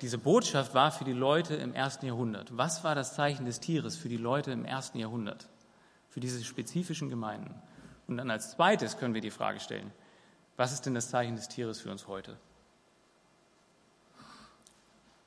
diese 0.00 0.18
Botschaft 0.18 0.74
war 0.74 0.90
für 0.90 1.04
die 1.04 1.12
Leute 1.12 1.54
im 1.54 1.74
ersten 1.74 2.06
Jahrhundert. 2.06 2.56
Was 2.56 2.82
war 2.82 2.96
das 2.96 3.14
Zeichen 3.14 3.46
des 3.46 3.60
Tieres 3.60 3.96
für 3.96 4.08
die 4.08 4.16
Leute 4.16 4.50
im 4.50 4.64
ersten 4.64 4.98
Jahrhundert? 4.98 5.48
Für 6.10 6.18
diese 6.18 6.42
spezifischen 6.42 7.08
Gemeinden. 7.08 7.54
Und 8.08 8.16
dann 8.16 8.32
als 8.32 8.50
zweites 8.50 8.98
können 8.98 9.14
wir 9.14 9.20
die 9.20 9.30
Frage 9.30 9.60
stellen, 9.60 9.92
was 10.56 10.72
ist 10.72 10.86
denn 10.86 10.94
das 10.94 11.08
Zeichen 11.08 11.36
des 11.36 11.46
Tieres 11.46 11.80
für 11.80 11.92
uns 11.92 12.08
heute? 12.08 12.36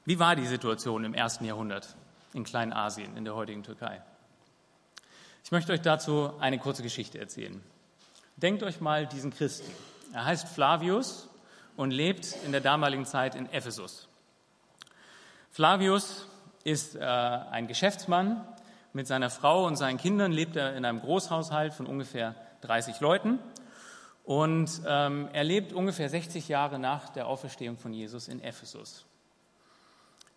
Wie 0.03 0.19
war 0.19 0.35
die 0.35 0.47
Situation 0.47 1.05
im 1.05 1.13
ersten 1.13 1.45
Jahrhundert 1.45 1.95
in 2.33 2.43
Kleinasien, 2.43 3.15
in 3.15 3.23
der 3.23 3.35
heutigen 3.35 3.63
Türkei? 3.63 4.01
Ich 5.45 5.53
möchte 5.53 5.71
euch 5.71 5.81
dazu 5.81 6.33
eine 6.41 6.59
kurze 6.59 6.83
Geschichte 6.83 7.17
erzählen. 7.17 7.63
Denkt 8.35 8.61
euch 8.63 8.81
mal 8.81 9.07
diesen 9.07 9.31
Christen. 9.31 9.71
Er 10.13 10.25
heißt 10.25 10.47
Flavius 10.47 11.29
und 11.77 11.91
lebt 11.91 12.35
in 12.45 12.51
der 12.51 12.61
damaligen 12.61 13.05
Zeit 13.05 13.35
in 13.35 13.51
Ephesus. 13.51 14.07
Flavius 15.51 16.27
ist 16.63 16.95
äh, 16.95 16.99
ein 17.01 17.67
Geschäftsmann. 17.67 18.45
Mit 18.93 19.07
seiner 19.07 19.29
Frau 19.29 19.65
und 19.65 19.77
seinen 19.77 19.97
Kindern 19.97 20.33
lebt 20.33 20.57
er 20.57 20.75
in 20.75 20.83
einem 20.83 20.99
Großhaushalt 20.99 21.73
von 21.73 21.85
ungefähr 21.85 22.35
30 22.61 22.99
Leuten. 22.99 23.39
Und 24.23 24.81
ähm, 24.85 25.29
er 25.31 25.43
lebt 25.43 25.73
ungefähr 25.73 26.09
60 26.09 26.47
Jahre 26.49 26.77
nach 26.77 27.09
der 27.09 27.27
Auferstehung 27.27 27.77
von 27.77 27.93
Jesus 27.93 28.27
in 28.27 28.41
Ephesus. 28.41 29.05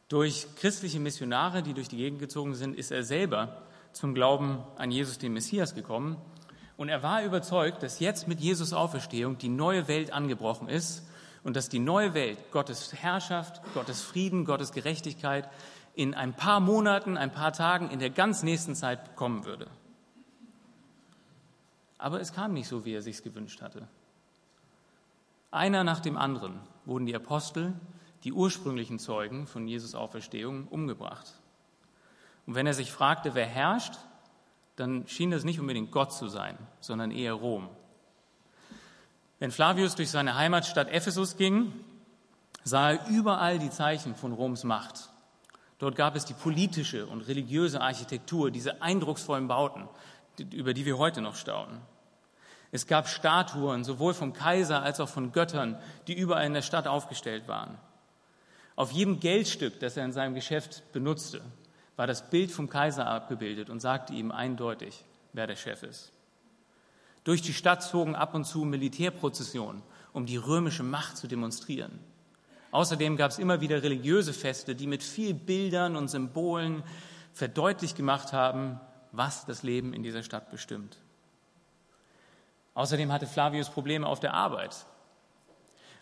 Durch 0.08 0.46
christliche 0.56 1.00
Missionare, 1.00 1.62
die 1.62 1.74
durch 1.74 1.88
die 1.88 1.96
Gegend 1.96 2.20
gezogen 2.20 2.54
sind, 2.54 2.76
ist 2.76 2.92
er 2.92 3.02
selber 3.02 3.62
zum 3.92 4.14
Glauben 4.14 4.62
an 4.76 4.90
Jesus, 4.90 5.18
den 5.18 5.32
Messias, 5.32 5.74
gekommen. 5.74 6.16
Und 6.76 6.88
er 6.88 7.02
war 7.02 7.22
überzeugt, 7.22 7.82
dass 7.82 8.00
jetzt 8.00 8.26
mit 8.26 8.40
Jesus 8.40 8.72
Auferstehung 8.72 9.38
die 9.38 9.48
neue 9.48 9.86
Welt 9.86 10.12
angebrochen 10.12 10.68
ist 10.68 11.06
und 11.44 11.54
dass 11.56 11.68
die 11.68 11.78
neue 11.78 12.14
Welt, 12.14 12.38
Gottes 12.50 12.92
Herrschaft, 12.94 13.60
Gottes 13.74 14.02
Frieden, 14.02 14.44
Gottes 14.44 14.72
Gerechtigkeit 14.72 15.48
in 15.94 16.14
ein 16.14 16.34
paar 16.34 16.58
Monaten, 16.58 17.16
ein 17.16 17.30
paar 17.30 17.52
Tagen, 17.52 17.90
in 17.90 18.00
der 18.00 18.10
ganz 18.10 18.42
nächsten 18.42 18.74
Zeit 18.74 19.14
kommen 19.14 19.44
würde. 19.44 19.68
Aber 21.98 22.20
es 22.20 22.32
kam 22.32 22.52
nicht 22.52 22.68
so, 22.68 22.84
wie 22.84 22.94
er 22.94 23.02
sich 23.02 23.22
gewünscht 23.22 23.62
hatte. 23.62 23.86
Einer 25.50 25.84
nach 25.84 26.00
dem 26.00 26.18
anderen 26.18 26.58
wurden 26.84 27.06
die 27.06 27.14
Apostel 27.14 27.74
die 28.24 28.32
ursprünglichen 28.32 28.98
Zeugen 28.98 29.46
von 29.46 29.68
Jesus 29.68 29.94
Auferstehung 29.94 30.66
umgebracht. 30.68 31.32
Und 32.46 32.56
wenn 32.56 32.66
er 32.66 32.74
sich 32.74 32.90
fragte, 32.90 33.34
wer 33.34 33.46
herrscht, 33.46 33.94
dann 34.76 35.06
schien 35.06 35.30
das 35.30 35.44
nicht 35.44 35.60
unbedingt 35.60 35.90
Gott 35.90 36.12
zu 36.12 36.28
sein, 36.28 36.58
sondern 36.80 37.10
eher 37.10 37.34
Rom. 37.34 37.68
Wenn 39.38 39.50
Flavius 39.50 39.94
durch 39.94 40.10
seine 40.10 40.36
Heimatstadt 40.36 40.88
Ephesus 40.88 41.36
ging, 41.36 41.72
sah 42.62 42.92
er 42.92 43.08
überall 43.08 43.58
die 43.58 43.70
Zeichen 43.70 44.14
von 44.14 44.32
Roms 44.32 44.64
Macht. 44.64 45.10
Dort 45.78 45.96
gab 45.96 46.16
es 46.16 46.24
die 46.24 46.34
politische 46.34 47.06
und 47.06 47.22
religiöse 47.22 47.80
Architektur, 47.80 48.50
diese 48.50 48.80
eindrucksvollen 48.80 49.48
Bauten, 49.48 49.88
über 50.52 50.72
die 50.72 50.86
wir 50.86 50.98
heute 50.98 51.20
noch 51.20 51.36
staunen. 51.36 51.80
Es 52.70 52.86
gab 52.86 53.08
Statuen, 53.08 53.84
sowohl 53.84 54.14
vom 54.14 54.32
Kaiser 54.32 54.82
als 54.82 54.98
auch 54.98 55.08
von 55.08 55.30
Göttern, 55.30 55.78
die 56.06 56.14
überall 56.14 56.46
in 56.46 56.54
der 56.54 56.62
Stadt 56.62 56.86
aufgestellt 56.86 57.46
waren. 57.46 57.78
Auf 58.76 58.90
jedem 58.90 59.20
Geldstück, 59.20 59.78
das 59.78 59.96
er 59.96 60.04
in 60.04 60.12
seinem 60.12 60.34
Geschäft 60.34 60.82
benutzte, 60.92 61.42
war 61.96 62.06
das 62.06 62.28
Bild 62.30 62.50
vom 62.50 62.68
Kaiser 62.68 63.06
abgebildet 63.06 63.70
und 63.70 63.80
sagte 63.80 64.12
ihm 64.12 64.30
eindeutig, 64.30 65.04
wer 65.32 65.46
der 65.46 65.56
Chef 65.56 65.82
ist. 65.82 66.12
Durch 67.22 67.40
die 67.40 67.54
Stadt 67.54 67.82
zogen 67.82 68.14
ab 68.14 68.34
und 68.34 68.44
zu 68.44 68.64
Militärprozessionen, 68.64 69.82
um 70.12 70.26
die 70.26 70.36
römische 70.36 70.82
Macht 70.82 71.16
zu 71.16 71.26
demonstrieren. 71.26 71.98
Außerdem 72.70 73.16
gab 73.16 73.30
es 73.30 73.38
immer 73.38 73.60
wieder 73.60 73.82
religiöse 73.82 74.32
Feste, 74.32 74.74
die 74.74 74.86
mit 74.86 75.02
viel 75.02 75.32
Bildern 75.32 75.96
und 75.96 76.08
Symbolen 76.08 76.82
verdeutlicht 77.32 77.96
gemacht 77.96 78.32
haben, 78.32 78.80
was 79.12 79.46
das 79.46 79.62
Leben 79.62 79.94
in 79.94 80.02
dieser 80.02 80.22
Stadt 80.22 80.50
bestimmt. 80.50 80.98
Außerdem 82.74 83.12
hatte 83.12 83.26
Flavius 83.26 83.70
Probleme 83.70 84.06
auf 84.06 84.18
der 84.18 84.34
Arbeit. 84.34 84.86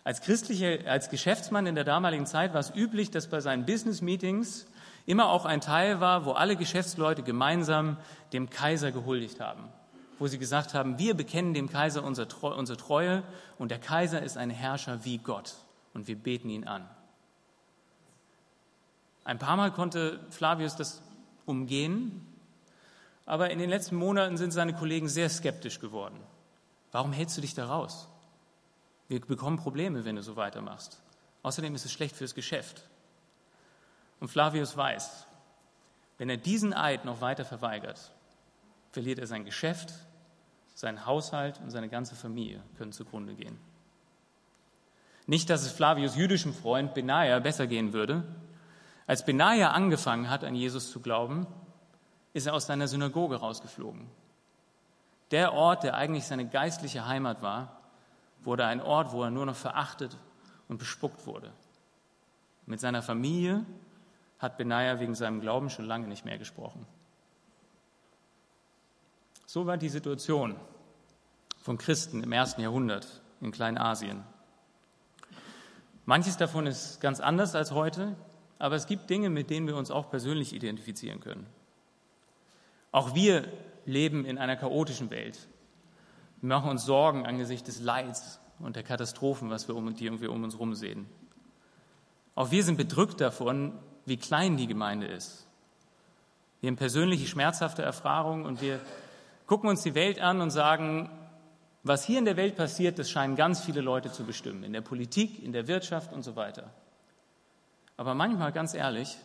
Als, 0.03 0.21
christliche, 0.21 0.83
als 0.87 1.09
Geschäftsmann 1.09 1.67
in 1.67 1.75
der 1.75 1.83
damaligen 1.83 2.25
Zeit 2.25 2.53
war 2.53 2.59
es 2.59 2.73
üblich, 2.75 3.11
dass 3.11 3.29
bei 3.29 3.39
seinen 3.39 3.65
Business-Meetings 3.65 4.65
immer 5.05 5.29
auch 5.29 5.45
ein 5.45 5.61
Teil 5.61 5.99
war, 5.99 6.25
wo 6.25 6.31
alle 6.31 6.55
Geschäftsleute 6.55 7.23
gemeinsam 7.23 7.97
dem 8.31 8.49
Kaiser 8.49 8.91
gehuldigt 8.91 9.39
haben. 9.39 9.63
Wo 10.19 10.27
sie 10.27 10.37
gesagt 10.37 10.73
haben, 10.73 10.99
wir 10.99 11.15
bekennen 11.15 11.53
dem 11.53 11.69
Kaiser 11.69 12.03
unsere 12.03 12.27
Treue 12.77 13.23
und 13.57 13.71
der 13.71 13.79
Kaiser 13.79 14.21
ist 14.21 14.37
ein 14.37 14.49
Herrscher 14.49 15.03
wie 15.03 15.17
Gott 15.17 15.55
und 15.93 16.07
wir 16.07 16.15
beten 16.15 16.49
ihn 16.49 16.65
an. 16.65 16.87
Ein 19.25 19.39
paar 19.39 19.57
Mal 19.57 19.71
konnte 19.71 20.19
Flavius 20.29 20.75
das 20.75 21.01
umgehen, 21.45 22.27
aber 23.25 23.51
in 23.51 23.59
den 23.59 23.69
letzten 23.69 23.95
Monaten 23.95 24.37
sind 24.37 24.51
seine 24.51 24.73
Kollegen 24.73 25.07
sehr 25.07 25.29
skeptisch 25.29 25.79
geworden. 25.79 26.19
Warum 26.91 27.13
hältst 27.13 27.37
du 27.37 27.41
dich 27.41 27.55
da 27.55 27.65
raus? 27.65 28.07
Wir 29.07 29.19
bekommen 29.21 29.57
Probleme, 29.57 30.05
wenn 30.05 30.15
du 30.15 30.23
so 30.23 30.35
weitermachst. 30.35 31.01
Außerdem 31.41 31.73
ist 31.75 31.85
es 31.85 31.91
schlecht 31.91 32.15
fürs 32.15 32.35
Geschäft. 32.35 32.83
Und 34.23 34.29
Flavius 34.29 34.77
weiß, 34.77 35.27
wenn 36.17 36.29
er 36.29 36.37
diesen 36.37 36.73
Eid 36.73 37.03
noch 37.03 37.19
weiter 37.19 37.43
verweigert, 37.43 38.13
verliert 38.93 39.19
er 39.19 39.27
sein 39.27 39.43
Geschäft, 39.43 39.93
sein 40.75 41.05
Haushalt 41.05 41.59
und 41.59 41.71
seine 41.71 41.89
ganze 41.89 42.15
Familie 42.15 42.63
können 42.77 42.93
zugrunde 42.93 43.33
gehen. 43.33 43.59
Nicht, 45.27 45.49
dass 45.49 45.63
es 45.63 45.73
Flavius 45.73 46.15
jüdischem 46.15 46.53
Freund 46.53 46.93
Benaja 46.93 47.37
besser 47.39 47.67
gehen 47.67 47.91
würde. 47.91 48.23
Als 49.07 49.25
Benaja 49.25 49.71
angefangen 49.71 50.29
hat, 50.29 50.45
an 50.45 50.55
Jesus 50.55 50.89
zu 50.89 51.01
glauben, 51.01 51.45
ist 52.31 52.47
er 52.47 52.53
aus 52.53 52.65
seiner 52.65 52.87
Synagoge 52.87 53.35
rausgeflogen. 53.35 54.07
Der 55.31 55.51
Ort, 55.51 55.83
der 55.83 55.95
eigentlich 55.95 56.23
seine 56.23 56.47
geistliche 56.47 57.07
Heimat 57.07 57.41
war, 57.41 57.81
wurde 58.41 58.65
ein 58.67 58.79
Ort, 58.79 59.11
wo 59.11 59.21
er 59.21 59.31
nur 59.31 59.45
noch 59.45 59.57
verachtet 59.57 60.17
und 60.69 60.77
bespuckt 60.77 61.25
wurde. 61.25 61.51
Mit 62.65 62.79
seiner 62.79 63.01
Familie 63.01 63.65
hat 64.43 64.57
Benaja 64.57 64.99
wegen 64.99 65.15
seinem 65.15 65.39
Glauben 65.39 65.69
schon 65.69 65.85
lange 65.85 66.07
nicht 66.07 66.25
mehr 66.25 66.37
gesprochen. 66.37 66.85
So 69.45 69.65
war 69.65 69.77
die 69.77 69.89
Situation 69.89 70.55
von 71.61 71.77
Christen 71.77 72.21
im 72.21 72.31
ersten 72.31 72.61
Jahrhundert 72.61 73.21
in 73.39 73.51
Kleinasien. 73.51 74.23
Manches 76.05 76.35
davon 76.35 76.67
ist 76.67 76.99
ganz 76.99 77.21
anders 77.21 77.55
als 77.55 77.71
heute, 77.71 78.15
aber 78.59 78.75
es 78.75 78.85
gibt 78.85 79.09
Dinge, 79.09 79.29
mit 79.29 79.49
denen 79.49 79.67
wir 79.67 79.77
uns 79.77 79.91
auch 79.91 80.09
persönlich 80.09 80.53
identifizieren 80.53 81.21
können. 81.21 81.47
Auch 82.91 83.15
wir 83.15 83.47
leben 83.85 84.25
in 84.25 84.37
einer 84.37 84.57
chaotischen 84.57 85.09
Welt, 85.09 85.47
wir 86.41 86.49
machen 86.49 86.69
uns 86.69 86.85
Sorgen 86.85 87.25
angesichts 87.25 87.67
des 87.67 87.79
Leids 87.79 88.41
und 88.59 88.75
der 88.75 88.83
Katastrophen, 88.83 89.49
was 89.49 89.69
wir 89.69 89.75
um, 89.75 89.95
die 89.95 90.05
irgendwie 90.05 90.27
um 90.27 90.43
uns 90.43 90.55
herum 90.55 90.75
sehen. 90.75 91.05
Auch 92.35 92.51
wir 92.51 92.63
sind 92.65 92.75
bedrückt 92.75 93.21
davon, 93.21 93.79
wie 94.05 94.17
klein 94.17 94.57
die 94.57 94.67
Gemeinde 94.67 95.07
ist. 95.07 95.47
Wir 96.61 96.69
haben 96.69 96.77
persönliche 96.77 97.27
schmerzhafte 97.27 97.81
Erfahrungen 97.81 98.45
und 98.45 98.61
wir 98.61 98.79
gucken 99.47 99.69
uns 99.69 99.83
die 99.83 99.95
Welt 99.95 100.19
an 100.19 100.41
und 100.41 100.49
sagen, 100.49 101.09
was 101.83 102.05
hier 102.05 102.19
in 102.19 102.25
der 102.25 102.37
Welt 102.37 102.55
passiert, 102.55 102.97
das 102.97 103.09
scheinen 103.09 103.35
ganz 103.35 103.59
viele 103.61 103.81
Leute 103.81 104.11
zu 104.11 104.23
bestimmen, 104.23 104.63
in 104.63 104.71
der 104.71 104.81
Politik, 104.81 105.43
in 105.43 105.51
der 105.51 105.67
Wirtschaft 105.67 106.13
und 106.13 106.23
so 106.23 106.37
weiter. 106.37 106.71
Aber 107.97 108.15
manchmal, 108.15 108.53
ganz 108.53 108.73
ehrlich, 108.73 109.17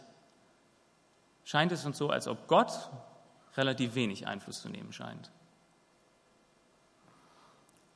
scheint 1.45 1.71
es 1.71 1.85
uns 1.85 1.97
so, 1.97 2.11
als 2.11 2.27
ob 2.27 2.49
Gott 2.49 2.91
relativ 3.57 3.95
wenig 3.95 4.27
Einfluss 4.27 4.61
zu 4.61 4.69
nehmen 4.69 4.93
scheint. 4.93 5.31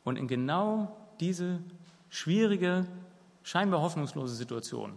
Und 0.04 0.16
in 0.16 0.28
genau 0.28 0.96
diese 1.20 1.60
schwierige, 2.08 2.86
scheinbar 3.42 3.80
hoffnungslose 3.80 4.34
Situation 4.34 4.96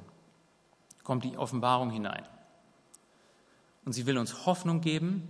kommt 1.05 1.23
die 1.23 1.37
Offenbarung 1.37 1.89
hinein. 1.89 2.25
Und 3.85 3.93
sie 3.93 4.05
will 4.05 4.17
uns 4.17 4.45
Hoffnung 4.45 4.81
geben, 4.81 5.25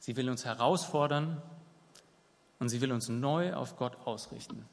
sie 0.00 0.16
will 0.16 0.28
uns 0.28 0.44
herausfordern 0.44 1.40
und 2.58 2.70
sie 2.70 2.80
will 2.80 2.90
uns 2.90 3.08
neu 3.08 3.54
auf 3.54 3.76
Gott 3.76 3.96
ausrichten. 4.04 4.64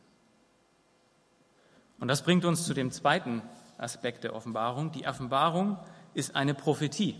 Und 1.99 2.07
das 2.07 2.23
bringt 2.23 2.45
uns 2.45 2.65
zu 2.65 2.73
dem 2.73 2.91
zweiten 2.91 3.41
Aspekt 3.77 4.23
der 4.23 4.33
Offenbarung. 4.33 4.91
Die 4.91 5.05
Offenbarung 5.05 5.77
ist 6.13 6.35
eine 6.35 6.53
Prophetie. 6.53 7.15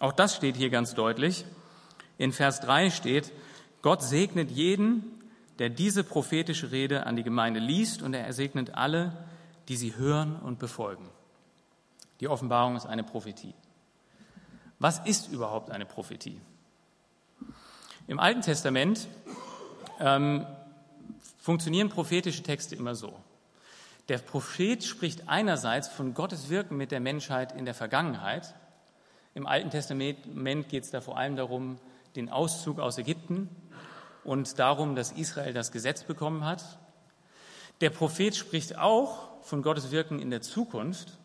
Auch 0.00 0.12
das 0.12 0.34
steht 0.34 0.56
hier 0.56 0.70
ganz 0.70 0.94
deutlich. 0.94 1.44
In 2.18 2.32
Vers 2.32 2.60
3 2.60 2.90
steht, 2.90 3.32
Gott 3.80 4.02
segnet 4.02 4.50
jeden, 4.50 5.04
der 5.58 5.68
diese 5.68 6.02
prophetische 6.02 6.72
Rede 6.72 7.06
an 7.06 7.14
die 7.14 7.22
Gemeinde 7.22 7.60
liest 7.60 8.02
und 8.02 8.14
er 8.14 8.32
segnet 8.32 8.74
alle, 8.74 9.26
die 9.68 9.76
sie 9.76 9.96
hören 9.96 10.36
und 10.36 10.58
befolgen. 10.58 11.08
Die 12.22 12.28
Offenbarung 12.28 12.76
ist 12.76 12.86
eine 12.86 13.02
Prophetie. 13.02 13.52
Was 14.78 15.00
ist 15.00 15.32
überhaupt 15.32 15.72
eine 15.72 15.84
Prophetie? 15.84 16.40
Im 18.06 18.20
Alten 18.20 18.42
Testament 18.42 19.08
ähm, 19.98 20.46
funktionieren 21.40 21.88
prophetische 21.88 22.44
Texte 22.44 22.76
immer 22.76 22.94
so. 22.94 23.12
Der 24.08 24.18
Prophet 24.18 24.84
spricht 24.84 25.28
einerseits 25.28 25.88
von 25.88 26.14
Gottes 26.14 26.48
Wirken 26.48 26.76
mit 26.76 26.92
der 26.92 27.00
Menschheit 27.00 27.56
in 27.56 27.64
der 27.64 27.74
Vergangenheit. 27.74 28.54
Im 29.34 29.48
Alten 29.48 29.70
Testament 29.70 30.68
geht 30.68 30.84
es 30.84 30.92
da 30.92 31.00
vor 31.00 31.18
allem 31.18 31.34
darum, 31.34 31.80
den 32.14 32.30
Auszug 32.30 32.78
aus 32.78 32.98
Ägypten 32.98 33.48
und 34.22 34.60
darum, 34.60 34.94
dass 34.94 35.10
Israel 35.10 35.54
das 35.54 35.72
Gesetz 35.72 36.04
bekommen 36.04 36.44
hat. 36.44 36.78
Der 37.80 37.90
Prophet 37.90 38.36
spricht 38.36 38.78
auch 38.78 39.42
von 39.42 39.62
Gottes 39.62 39.90
Wirken 39.90 40.20
in 40.20 40.30
der 40.30 40.40
Zukunft. 40.40 41.18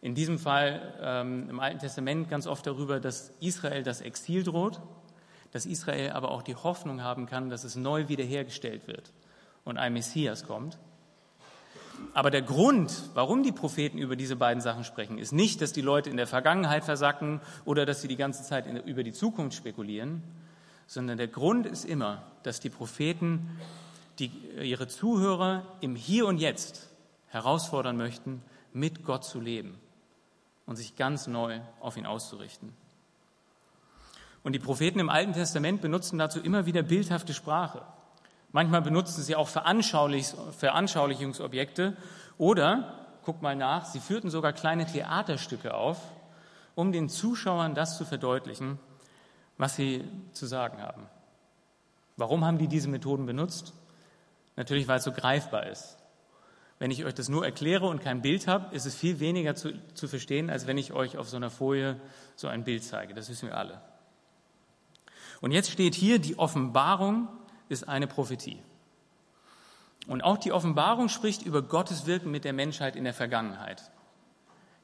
In 0.00 0.14
diesem 0.14 0.38
Fall 0.38 0.94
ähm, 1.02 1.50
im 1.50 1.58
Alten 1.58 1.80
Testament 1.80 2.30
ganz 2.30 2.46
oft 2.46 2.66
darüber, 2.66 3.00
dass 3.00 3.32
Israel 3.40 3.82
das 3.82 4.00
Exil 4.00 4.44
droht, 4.44 4.80
dass 5.50 5.66
Israel 5.66 6.10
aber 6.10 6.30
auch 6.30 6.42
die 6.42 6.54
Hoffnung 6.54 7.02
haben 7.02 7.26
kann, 7.26 7.50
dass 7.50 7.64
es 7.64 7.74
neu 7.74 8.08
wiederhergestellt 8.08 8.86
wird 8.86 9.12
und 9.64 9.76
ein 9.76 9.92
Messias 9.92 10.46
kommt. 10.46 10.78
Aber 12.14 12.30
der 12.30 12.42
Grund, 12.42 13.10
warum 13.14 13.42
die 13.42 13.50
Propheten 13.50 13.98
über 13.98 14.14
diese 14.14 14.36
beiden 14.36 14.60
Sachen 14.60 14.84
sprechen, 14.84 15.18
ist 15.18 15.32
nicht, 15.32 15.60
dass 15.60 15.72
die 15.72 15.80
Leute 15.80 16.10
in 16.10 16.16
der 16.16 16.28
Vergangenheit 16.28 16.84
versacken 16.84 17.40
oder 17.64 17.84
dass 17.84 18.00
sie 18.00 18.06
die 18.06 18.16
ganze 18.16 18.44
Zeit 18.44 18.66
über 18.86 19.02
die 19.02 19.12
Zukunft 19.12 19.56
spekulieren, 19.56 20.22
sondern 20.86 21.18
der 21.18 21.26
Grund 21.26 21.66
ist 21.66 21.84
immer, 21.84 22.22
dass 22.44 22.60
die 22.60 22.70
Propheten 22.70 23.58
die, 24.20 24.30
ihre 24.62 24.86
Zuhörer 24.86 25.64
im 25.80 25.96
Hier 25.96 26.26
und 26.26 26.38
Jetzt 26.38 26.88
herausfordern 27.26 27.96
möchten, 27.96 28.42
mit 28.72 29.02
Gott 29.02 29.24
zu 29.24 29.40
leben 29.40 29.80
und 30.68 30.76
sich 30.76 30.94
ganz 30.94 31.26
neu 31.26 31.58
auf 31.80 31.96
ihn 31.96 32.06
auszurichten. 32.06 32.72
Und 34.44 34.52
die 34.52 34.60
Propheten 34.60 35.00
im 35.00 35.08
Alten 35.08 35.32
Testament 35.32 35.80
benutzen 35.80 36.18
dazu 36.18 36.40
immer 36.40 36.66
wieder 36.66 36.82
bildhafte 36.82 37.32
Sprache. 37.32 37.80
Manchmal 38.52 38.82
benutzen 38.82 39.22
sie 39.22 39.34
auch 39.34 39.48
Veranschaulichungsobjekte 39.48 41.96
oder, 42.36 43.06
guck 43.24 43.40
mal 43.42 43.56
nach, 43.56 43.86
sie 43.86 43.98
führten 43.98 44.30
sogar 44.30 44.52
kleine 44.52 44.86
Theaterstücke 44.86 45.74
auf, 45.74 45.98
um 46.74 46.92
den 46.92 47.08
Zuschauern 47.08 47.74
das 47.74 47.96
zu 47.96 48.04
verdeutlichen, 48.04 48.78
was 49.56 49.74
sie 49.74 50.04
zu 50.32 50.46
sagen 50.46 50.82
haben. 50.82 51.08
Warum 52.16 52.44
haben 52.44 52.58
die 52.58 52.68
diese 52.68 52.88
Methoden 52.88 53.26
benutzt? 53.26 53.72
Natürlich, 54.56 54.86
weil 54.86 54.98
es 54.98 55.04
so 55.04 55.12
greifbar 55.12 55.66
ist. 55.66 55.97
Wenn 56.78 56.90
ich 56.90 57.04
euch 57.04 57.14
das 57.14 57.28
nur 57.28 57.44
erkläre 57.44 57.86
und 57.86 58.00
kein 58.00 58.22
Bild 58.22 58.46
habe, 58.46 58.74
ist 58.74 58.86
es 58.86 58.94
viel 58.94 59.18
weniger 59.18 59.54
zu, 59.54 59.72
zu 59.94 60.06
verstehen, 60.06 60.48
als 60.48 60.66
wenn 60.66 60.78
ich 60.78 60.92
euch 60.92 61.16
auf 61.16 61.28
so 61.28 61.36
einer 61.36 61.50
Folie 61.50 62.00
so 62.36 62.46
ein 62.46 62.64
Bild 62.64 62.84
zeige. 62.84 63.14
Das 63.14 63.28
wissen 63.28 63.48
wir 63.48 63.56
alle. 63.56 63.80
Und 65.40 65.50
jetzt 65.50 65.70
steht 65.70 65.94
hier, 65.94 66.18
die 66.18 66.38
Offenbarung 66.38 67.28
ist 67.68 67.88
eine 67.88 68.06
Prophetie. 68.06 68.62
Und 70.06 70.22
auch 70.22 70.38
die 70.38 70.52
Offenbarung 70.52 71.08
spricht 71.08 71.42
über 71.42 71.62
Gottes 71.62 72.06
Wirken 72.06 72.30
mit 72.30 72.44
der 72.44 72.52
Menschheit 72.52 72.96
in 72.96 73.04
der 73.04 73.14
Vergangenheit. 73.14 73.90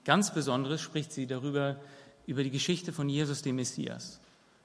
Ganz 0.05 0.35
besonderes 0.35 0.81
spricht 0.81 1.13
sie 1.13 1.27
darüber, 1.27 1.81
über 2.27 2.43
die 2.43 2.51
Geschichte 2.51 2.93
von 2.93 3.09
Jesus, 3.09 3.43
dem 3.43 3.57
Messias, 3.57 4.21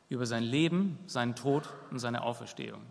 über 0.10 0.26
sein 0.26 0.44
Leben, 0.44 1.00
seinen 1.06 1.36
Tod 1.36 1.70
und 1.92 2.00
seine 2.00 2.24
Auferstehung. 2.24 2.82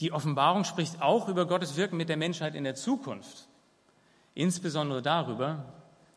Die 0.00 0.12
Offenbarung 0.12 0.64
spricht 0.64 1.00
auch 1.00 1.28
über 1.28 1.46
Gottes 1.46 1.76
Wirken 1.76 1.96
mit 1.96 2.08
der 2.08 2.16
Menschheit 2.16 2.54
in 2.54 2.64
der 2.64 2.74
Zukunft, 2.74 3.48
insbesondere 4.34 5.02
darüber, 5.02 5.64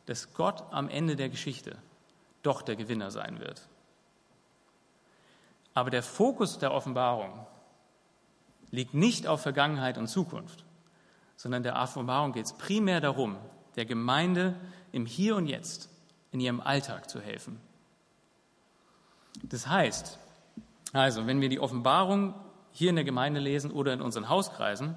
dass 0.05 0.33
Gott 0.33 0.63
am 0.71 0.89
Ende 0.89 1.15
der 1.15 1.29
Geschichte 1.29 1.77
doch 2.41 2.61
der 2.61 2.75
Gewinner 2.75 3.11
sein 3.11 3.39
wird. 3.39 3.67
Aber 5.73 5.91
der 5.91 6.01
Fokus 6.01 6.57
der 6.57 6.73
Offenbarung 6.73 7.45
liegt 8.71 8.93
nicht 8.93 9.27
auf 9.27 9.41
Vergangenheit 9.41 9.97
und 9.97 10.07
Zukunft, 10.07 10.65
sondern 11.35 11.61
der 11.61 11.75
Offenbarung 11.75 12.33
geht 12.33 12.47
es 12.47 12.53
primär 12.53 12.99
darum, 12.99 13.37
der 13.75 13.85
Gemeinde 13.85 14.55
im 14.91 15.05
Hier 15.05 15.35
und 15.35 15.45
Jetzt, 15.45 15.89
in 16.31 16.39
ihrem 16.39 16.61
Alltag 16.61 17.09
zu 17.09 17.21
helfen. 17.21 17.61
Das 19.43 19.67
heißt, 19.67 20.17
also, 20.93 21.27
wenn 21.27 21.41
wir 21.41 21.49
die 21.49 21.59
Offenbarung 21.59 22.33
hier 22.77 22.91
in 22.91 22.95
der 22.95 23.05
Gemeinde 23.05 23.39
lesen 23.39 23.71
oder 23.71 23.91
in 23.91 24.01
unseren 24.01 24.29
Hauskreisen, 24.29 24.93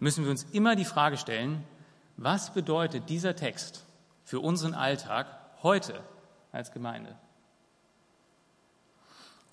müssen 0.00 0.24
wir 0.24 0.30
uns 0.32 0.42
immer 0.50 0.74
die 0.74 0.84
Frage 0.84 1.16
stellen, 1.16 1.62
was 2.16 2.52
bedeutet 2.52 3.08
dieser 3.08 3.36
Text 3.36 3.84
für 4.24 4.40
unseren 4.40 4.74
Alltag 4.74 5.28
heute 5.62 6.02
als 6.50 6.72
Gemeinde? 6.72 7.14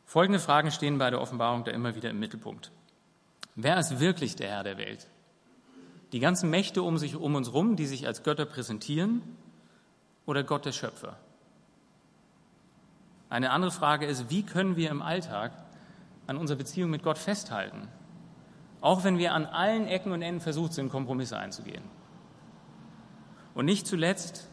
Folgende 0.03 0.39
Fragen 0.39 0.71
stehen 0.71 0.97
bei 0.97 1.11
der 1.11 1.21
Offenbarung 1.21 1.63
da 1.63 1.69
immer 1.69 1.93
wieder 1.93 2.09
im 2.09 2.19
Mittelpunkt. 2.19 2.71
Wer 3.53 3.77
ist 3.77 3.99
wirklich 3.99 4.35
der 4.35 4.49
Herr 4.49 4.63
der 4.63 4.79
Welt? 4.79 5.07
Die 6.13 6.19
ganzen 6.19 6.49
Mächte 6.49 6.81
um, 6.81 6.97
sich, 6.97 7.15
um 7.15 7.35
uns 7.35 7.49
herum, 7.49 7.75
die 7.75 7.85
sich 7.85 8.07
als 8.07 8.23
Götter 8.23 8.45
präsentieren, 8.45 9.21
oder 10.25 10.43
Gott 10.43 10.65
der 10.65 10.71
Schöpfer? 10.71 11.17
Eine 13.29 13.51
andere 13.51 13.71
Frage 13.71 14.07
ist, 14.07 14.31
wie 14.31 14.41
können 14.41 14.75
wir 14.75 14.89
im 14.89 15.03
Alltag 15.03 15.51
an 16.27 16.37
unserer 16.37 16.57
Beziehung 16.57 16.91
mit 16.91 17.03
Gott 17.03 17.17
festhalten, 17.17 17.87
auch 18.81 19.03
wenn 19.03 19.17
wir 19.17 19.33
an 19.33 19.45
allen 19.45 19.87
Ecken 19.87 20.11
und 20.11 20.21
Enden 20.21 20.41
versucht 20.41 20.73
sind, 20.73 20.89
Kompromisse 20.89 21.37
einzugehen? 21.37 21.83
Und 23.55 23.65
nicht 23.65 23.87
zuletzt, 23.87 24.47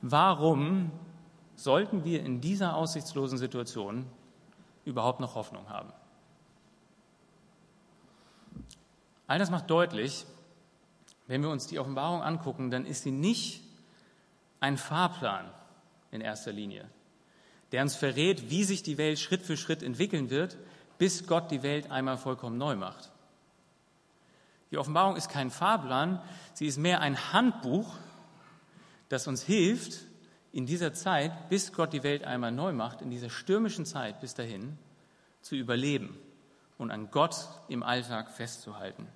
warum 0.00 0.90
sollten 1.58 2.04
wir 2.04 2.24
in 2.24 2.40
dieser 2.40 2.76
aussichtslosen 2.76 3.36
Situation 3.36 4.06
überhaupt 4.84 5.20
noch 5.20 5.34
Hoffnung 5.34 5.68
haben. 5.68 5.92
All 9.26 9.38
das 9.38 9.50
macht 9.50 9.68
deutlich, 9.68 10.24
wenn 11.26 11.42
wir 11.42 11.50
uns 11.50 11.66
die 11.66 11.78
Offenbarung 11.78 12.22
angucken, 12.22 12.70
dann 12.70 12.86
ist 12.86 13.02
sie 13.02 13.10
nicht 13.10 13.62
ein 14.60 14.78
Fahrplan 14.78 15.50
in 16.10 16.20
erster 16.22 16.52
Linie, 16.52 16.88
der 17.72 17.82
uns 17.82 17.96
verrät, 17.96 18.50
wie 18.50 18.64
sich 18.64 18.82
die 18.82 18.98
Welt 18.98 19.18
Schritt 19.18 19.42
für 19.42 19.56
Schritt 19.56 19.82
entwickeln 19.82 20.30
wird, 20.30 20.56
bis 20.98 21.26
Gott 21.26 21.50
die 21.50 21.62
Welt 21.62 21.90
einmal 21.90 22.16
vollkommen 22.16 22.58
neu 22.58 22.76
macht. 22.76 23.10
Die 24.70 24.78
Offenbarung 24.78 25.16
ist 25.16 25.30
kein 25.30 25.50
Fahrplan, 25.50 26.20
sie 26.54 26.66
ist 26.66 26.78
mehr 26.78 27.00
ein 27.00 27.32
Handbuch, 27.32 27.94
das 29.08 29.26
uns 29.26 29.42
hilft, 29.42 30.00
in 30.52 30.66
dieser 30.66 30.92
Zeit, 30.92 31.48
bis 31.48 31.72
Gott 31.72 31.92
die 31.92 32.02
Welt 32.02 32.24
einmal 32.24 32.52
neu 32.52 32.72
macht, 32.72 33.02
in 33.02 33.10
dieser 33.10 33.30
stürmischen 33.30 33.86
Zeit 33.86 34.20
bis 34.20 34.34
dahin, 34.34 34.78
zu 35.40 35.54
überleben 35.54 36.18
und 36.78 36.90
an 36.90 37.10
Gott 37.10 37.48
im 37.68 37.82
Alltag 37.82 38.30
festzuhalten. 38.30 39.06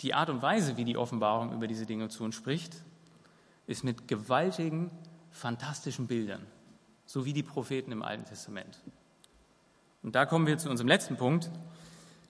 Die 0.00 0.14
Art 0.14 0.30
und 0.30 0.42
Weise, 0.42 0.76
wie 0.76 0.84
die 0.84 0.96
Offenbarung 0.96 1.52
über 1.52 1.66
diese 1.66 1.86
Dinge 1.86 2.08
zu 2.08 2.24
uns 2.24 2.34
spricht, 2.34 2.74
ist 3.66 3.84
mit 3.84 4.08
gewaltigen, 4.08 4.90
fantastischen 5.32 6.06
Bildern, 6.06 6.46
so 7.06 7.24
wie 7.24 7.32
die 7.32 7.42
Propheten 7.42 7.90
im 7.92 8.02
Alten 8.02 8.24
Testament. 8.24 8.78
Und 10.02 10.14
da 10.14 10.26
kommen 10.26 10.46
wir 10.46 10.58
zu 10.58 10.70
unserem 10.70 10.88
letzten 10.88 11.16
Punkt. 11.16 11.50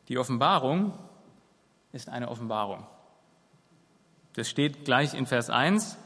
Die 0.09 0.19
Offenbarung 0.19 0.99
ist 1.93 2.09
eine 2.09 2.29
Offenbarung. 2.29 2.87
Das 4.35 4.49
steht 4.49 4.85
gleich 4.85 5.15
in 5.15 5.27
Vers 5.27 5.51
1. 5.51 5.99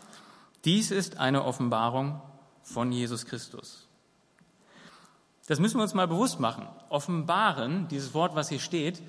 Dies 0.64 0.90
ist 0.90 1.18
eine 1.18 1.44
Offenbarung 1.44 2.20
von 2.62 2.90
Jesus 2.90 3.26
Christus. 3.26 3.86
Das 5.46 5.60
müssen 5.60 5.78
wir 5.78 5.82
uns 5.82 5.94
mal 5.94 6.08
bewusst 6.08 6.40
machen. 6.40 6.66
Offenbaren, 6.88 7.86
dieses 7.88 8.14
Wort, 8.14 8.34
was 8.34 8.48
hier 8.48 8.58
steht, 8.58 9.00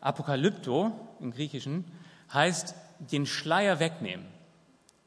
Apokalypto 0.00 0.92
im 1.20 1.30
Griechischen, 1.30 1.84
heißt 2.32 2.74
den 2.98 3.26
Schleier 3.26 3.78
wegnehmen. 3.78 4.26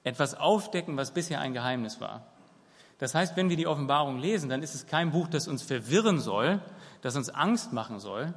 Etwas 0.03 0.35
aufdecken, 0.35 0.97
was 0.97 1.12
bisher 1.12 1.41
ein 1.41 1.53
Geheimnis 1.53 1.99
war. 1.99 2.25
Das 2.99 3.15
heißt, 3.15 3.38
wenn 3.38 3.49
wir 3.49 3.57
die 3.57 3.67
Offenbarung 3.67 4.19
lesen, 4.19 4.49
dann 4.49 4.62
ist 4.62 4.75
es 4.75 4.85
kein 4.85 5.12
Buch, 5.12 5.27
das 5.27 5.47
uns 5.47 5.63
verwirren 5.63 6.19
soll, 6.19 6.62
das 7.01 7.15
uns 7.15 7.29
Angst 7.29 7.71
machen 7.71 7.99
soll, 7.99 8.33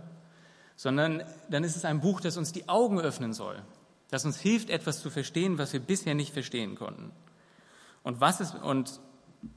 sondern 0.76 1.24
dann 1.50 1.64
ist 1.64 1.76
es 1.76 1.84
ein 1.84 2.00
Buch, 2.00 2.20
das 2.20 2.36
uns 2.36 2.52
die 2.52 2.68
Augen 2.68 3.00
öffnen 3.00 3.32
soll, 3.32 3.60
das 4.10 4.24
uns 4.24 4.38
hilft, 4.38 4.70
etwas 4.70 5.02
zu 5.02 5.10
verstehen, 5.10 5.58
was 5.58 5.72
wir 5.72 5.80
bisher 5.80 6.14
nicht 6.14 6.32
verstehen 6.32 6.76
konnten. 6.76 7.10
Und 8.04 8.20
was 8.20 8.40
ist, 8.40 8.54
und 8.54 9.00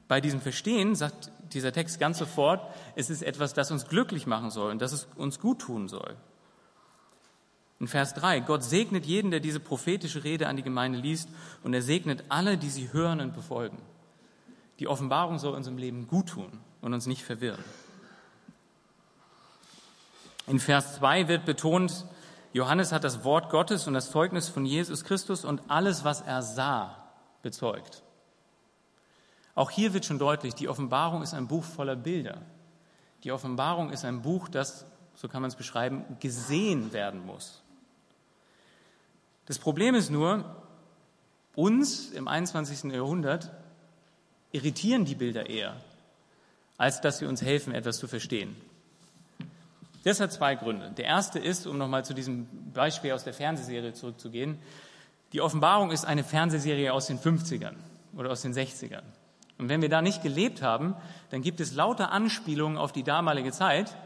bei 0.08 0.20
diesem 0.20 0.40
Verstehen 0.40 0.96
sagt 0.96 1.30
dieser 1.52 1.72
Text 1.72 2.00
ganz 2.00 2.18
sofort, 2.18 2.68
es 2.96 3.10
ist 3.10 3.22
etwas, 3.22 3.54
das 3.54 3.70
uns 3.70 3.86
glücklich 3.86 4.26
machen 4.26 4.50
soll 4.50 4.72
und 4.72 4.82
das 4.82 4.92
es 4.92 5.08
uns 5.16 5.38
gut 5.38 5.60
tun 5.60 5.88
soll. 5.88 6.16
In 7.78 7.88
Vers 7.88 8.14
3, 8.14 8.40
Gott 8.40 8.64
segnet 8.64 9.04
jeden, 9.04 9.30
der 9.30 9.40
diese 9.40 9.60
prophetische 9.60 10.24
Rede 10.24 10.48
an 10.48 10.56
die 10.56 10.62
Gemeinde 10.62 10.98
liest, 10.98 11.28
und 11.62 11.74
er 11.74 11.82
segnet 11.82 12.24
alle, 12.28 12.56
die 12.56 12.70
sie 12.70 12.92
hören 12.92 13.20
und 13.20 13.34
befolgen. 13.34 13.78
Die 14.78 14.88
Offenbarung 14.88 15.38
soll 15.38 15.54
unserem 15.54 15.78
Leben 15.78 16.08
gut 16.08 16.30
tun 16.30 16.60
und 16.80 16.94
uns 16.94 17.06
nicht 17.06 17.22
verwirren. 17.22 17.62
In 20.46 20.60
Vers 20.60 20.96
2 20.96 21.28
wird 21.28 21.44
betont, 21.44 22.06
Johannes 22.52 22.92
hat 22.92 23.04
das 23.04 23.24
Wort 23.24 23.50
Gottes 23.50 23.86
und 23.86 23.94
das 23.94 24.10
Zeugnis 24.10 24.48
von 24.48 24.64
Jesus 24.64 25.04
Christus 25.04 25.44
und 25.44 25.60
alles, 25.68 26.04
was 26.04 26.22
er 26.22 26.42
sah, 26.42 27.04
bezeugt. 27.42 28.02
Auch 29.54 29.70
hier 29.70 29.92
wird 29.92 30.04
schon 30.04 30.18
deutlich, 30.18 30.54
die 30.54 30.68
Offenbarung 30.68 31.22
ist 31.22 31.34
ein 31.34 31.48
Buch 31.48 31.64
voller 31.64 31.96
Bilder. 31.96 32.42
Die 33.24 33.32
Offenbarung 33.32 33.90
ist 33.90 34.04
ein 34.04 34.22
Buch, 34.22 34.48
das, 34.48 34.86
so 35.14 35.28
kann 35.28 35.42
man 35.42 35.50
es 35.50 35.56
beschreiben, 35.56 36.04
gesehen 36.20 36.92
werden 36.92 37.26
muss. 37.26 37.62
Das 39.46 39.58
Problem 39.58 39.94
ist 39.94 40.10
nur, 40.10 40.44
uns 41.54 42.10
im 42.10 42.28
21. 42.28 42.92
Jahrhundert 42.92 43.50
irritieren 44.52 45.04
die 45.04 45.14
Bilder 45.14 45.48
eher, 45.48 45.76
als 46.76 47.00
dass 47.00 47.18
sie 47.18 47.26
uns 47.26 47.42
helfen, 47.42 47.74
etwas 47.74 47.98
zu 47.98 48.08
verstehen. 48.08 48.56
Das 50.04 50.20
hat 50.20 50.32
zwei 50.32 50.54
Gründe. 50.54 50.92
Der 50.96 51.06
erste 51.06 51.38
ist, 51.38 51.66
um 51.66 51.78
nochmal 51.78 52.04
zu 52.04 52.14
diesem 52.14 52.46
Beispiel 52.72 53.12
aus 53.12 53.24
der 53.24 53.34
Fernsehserie 53.34 53.92
zurückzugehen, 53.92 54.58
die 55.32 55.40
Offenbarung 55.40 55.90
ist 55.90 56.04
eine 56.04 56.22
Fernsehserie 56.22 56.92
aus 56.92 57.06
den 57.06 57.18
50ern 57.18 57.74
oder 58.16 58.30
aus 58.30 58.42
den 58.42 58.54
60ern. 58.54 59.02
Und 59.58 59.68
wenn 59.68 59.82
wir 59.82 59.88
da 59.88 60.02
nicht 60.02 60.22
gelebt 60.22 60.62
haben, 60.62 60.94
dann 61.30 61.42
gibt 61.42 61.60
es 61.60 61.74
lauter 61.74 62.12
Anspielungen 62.12 62.78
auf 62.78 62.92
die 62.92 63.02
damalige 63.02 63.52
Zeit, 63.52 63.96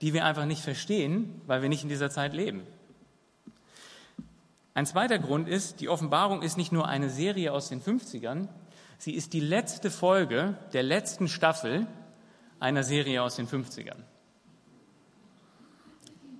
die 0.00 0.12
wir 0.14 0.24
einfach 0.24 0.44
nicht 0.44 0.62
verstehen, 0.62 1.40
weil 1.46 1.62
wir 1.62 1.68
nicht 1.68 1.82
in 1.82 1.88
dieser 1.88 2.10
Zeit 2.10 2.32
leben. 2.32 2.62
Ein 4.74 4.86
zweiter 4.86 5.18
Grund 5.18 5.48
ist, 5.48 5.80
die 5.80 5.88
Offenbarung 5.88 6.42
ist 6.42 6.56
nicht 6.56 6.72
nur 6.72 6.86
eine 6.88 7.10
Serie 7.10 7.52
aus 7.52 7.68
den 7.68 7.82
50ern, 7.82 8.48
sie 8.98 9.14
ist 9.14 9.32
die 9.32 9.40
letzte 9.40 9.90
Folge 9.90 10.56
der 10.72 10.82
letzten 10.82 11.28
Staffel 11.28 11.86
einer 12.60 12.84
Serie 12.84 13.22
aus 13.22 13.36
den 13.36 13.48
50ern. 13.48 13.96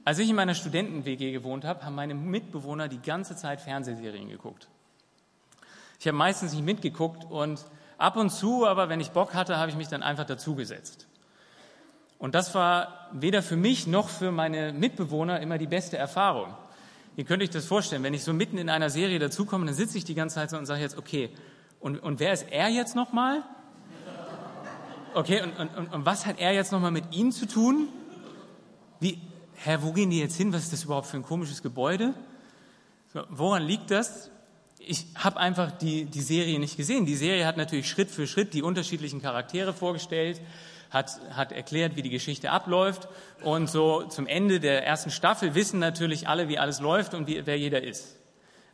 Als 0.05 0.19
ich 0.19 0.31
in 0.31 0.37
meiner 0.37 0.55
Studenten-WG 0.55 1.33
gewohnt 1.33 1.64
habe, 1.64 1.85
haben 1.85 1.95
meine 1.95 2.14
Mitbewohner 2.14 2.88
die 2.88 3.01
ganze 3.01 3.37
Zeit 3.37 3.61
Fernsehserien 3.61 4.29
geguckt. 4.29 4.69
Ich 5.99 6.07
habe 6.07 6.16
meistens 6.16 6.53
nicht 6.53 6.64
mitgeguckt 6.64 7.25
und 7.31 7.64
ab 7.99 8.16
und 8.16 8.31
zu, 8.31 8.66
aber 8.66 8.88
wenn 8.88 9.01
ich 9.01 9.11
Bock 9.11 9.35
hatte, 9.35 9.59
habe 9.59 9.71
ich 9.71 9.77
mich 9.77 9.88
dann 9.88 10.03
einfach 10.03 10.25
dazugesetzt. 10.25 11.07
Und 12.19 12.35
das 12.35 12.55
war 12.55 13.09
weder 13.12 13.43
für 13.43 13.57
mich 13.57 13.87
noch 13.87 14.09
für 14.09 14.33
meine 14.33 14.73
Mitbewohner 14.73 15.40
immer 15.40 15.59
die 15.59 15.66
beste 15.66 15.97
Erfahrung. 15.97 16.55
Ihr 17.16 17.25
könnt 17.25 17.42
euch 17.42 17.51
das 17.51 17.66
vorstellen, 17.66 18.03
wenn 18.03 18.14
ich 18.14 18.23
so 18.23 18.33
mitten 18.33 18.57
in 18.59 18.68
einer 18.68 18.88
Serie 18.88 19.18
dazukomme, 19.18 19.66
dann 19.66 19.75
sitze 19.75 19.99
ich 19.99 20.05
die 20.05 20.14
ganze 20.14 20.37
Zeit 20.37 20.51
so 20.51 20.57
und 20.57 20.66
sage 20.66 20.81
jetzt, 20.81 20.96
okay, 20.96 21.31
und, 21.81 21.99
und 21.99 22.20
wer 22.20 22.33
ist 22.33 22.46
er 22.51 22.68
jetzt 22.68 22.94
nochmal? 22.94 23.42
Okay, 25.14 25.42
und, 25.42 25.59
und, 25.77 25.92
und 25.92 26.07
was 26.07 26.25
hat 26.25 26.38
er 26.38 26.53
jetzt 26.53 26.70
nochmal 26.70 26.92
mit 26.92 27.05
ihm 27.12 27.33
zu 27.33 27.46
tun? 27.46 27.88
Wie, 29.01 29.18
hä, 29.57 29.79
wo 29.81 29.92
gehen 29.92 30.11
die 30.11 30.20
jetzt 30.20 30.37
hin? 30.37 30.53
Was 30.53 30.64
ist 30.64 30.73
das 30.73 30.85
überhaupt 30.85 31.09
für 31.09 31.16
ein 31.16 31.25
komisches 31.25 31.62
Gebäude? 31.62 32.14
So, 33.12 33.25
woran 33.29 33.64
liegt 33.64 33.90
das? 33.90 34.31
Ich 34.79 35.07
habe 35.16 35.38
einfach 35.38 35.73
die, 35.73 36.05
die 36.05 36.20
Serie 36.20 36.61
nicht 36.61 36.77
gesehen. 36.77 37.07
Die 37.07 37.16
Serie 37.16 37.44
hat 37.44 37.57
natürlich 37.57 37.88
Schritt 37.88 38.11
für 38.11 38.27
Schritt 38.27 38.55
die 38.55 38.62
unterschiedlichen 38.62 39.20
Charaktere 39.20 39.73
vorgestellt, 39.73 40.40
hat, 40.90 41.20
hat 41.31 41.53
erklärt, 41.53 41.96
wie 41.96 42.03
die 42.03 42.11
Geschichte 42.11 42.50
abläuft. 42.50 43.09
Und 43.42 43.70
so 43.70 44.03
zum 44.05 44.26
Ende 44.26 44.61
der 44.61 44.87
ersten 44.87 45.11
Staffel 45.11 45.55
wissen 45.55 45.79
natürlich 45.79 46.29
alle, 46.29 46.48
wie 46.48 46.59
alles 46.59 46.81
läuft 46.81 47.14
und 47.14 47.26
wie, 47.26 47.46
wer 47.46 47.59
jeder 47.59 47.83
ist. 47.83 48.16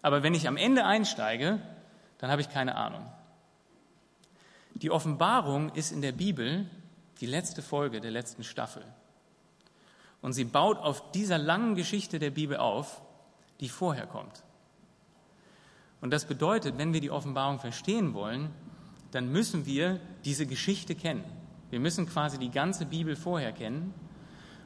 Aber 0.02 0.22
wenn 0.22 0.34
ich 0.34 0.48
am 0.48 0.56
Ende 0.56 0.84
einsteige, 0.84 1.60
dann 2.18 2.30
habe 2.30 2.40
ich 2.40 2.48
keine 2.48 2.76
Ahnung. 2.76 3.06
Die 4.74 4.90
Offenbarung 4.90 5.70
ist 5.74 5.92
in 5.92 6.02
der 6.02 6.12
Bibel 6.12 6.66
die 7.20 7.26
letzte 7.26 7.62
Folge 7.62 8.00
der 8.00 8.10
letzten 8.10 8.44
Staffel. 8.44 8.82
Und 10.22 10.32
sie 10.32 10.44
baut 10.44 10.78
auf 10.78 11.12
dieser 11.12 11.38
langen 11.38 11.74
Geschichte 11.74 12.18
der 12.18 12.30
Bibel 12.30 12.56
auf, 12.56 13.00
die 13.60 13.68
vorher 13.68 14.06
kommt. 14.06 14.42
Und 16.00 16.10
das 16.10 16.26
bedeutet, 16.26 16.78
wenn 16.78 16.92
wir 16.92 17.00
die 17.00 17.10
Offenbarung 17.10 17.58
verstehen 17.58 18.12
wollen, 18.12 18.50
dann 19.12 19.30
müssen 19.32 19.66
wir 19.66 19.98
diese 20.24 20.46
Geschichte 20.46 20.94
kennen. 20.94 21.24
Wir 21.70 21.80
müssen 21.80 22.06
quasi 22.06 22.38
die 22.38 22.50
ganze 22.50 22.86
Bibel 22.86 23.16
vorher 23.16 23.52
kennen. 23.52 23.92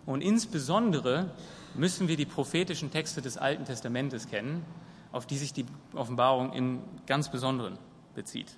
Und 0.07 0.23
insbesondere 0.23 1.31
müssen 1.75 2.09
wir 2.09 2.17
die 2.17 2.27
prophetischen 2.27 2.91
Texte 2.91 3.23
des 3.23 3.37
Alten 3.37 3.65
Testamentes 3.65 4.29
kennen, 4.29 4.65
auf 5.13 5.27
die 5.27 5.37
sich 5.37 5.53
die 5.53 5.67
Offenbarung 5.95 6.53
im 6.53 6.81
ganz 7.07 7.31
Besonderen 7.31 7.79
bezieht. 8.15 8.57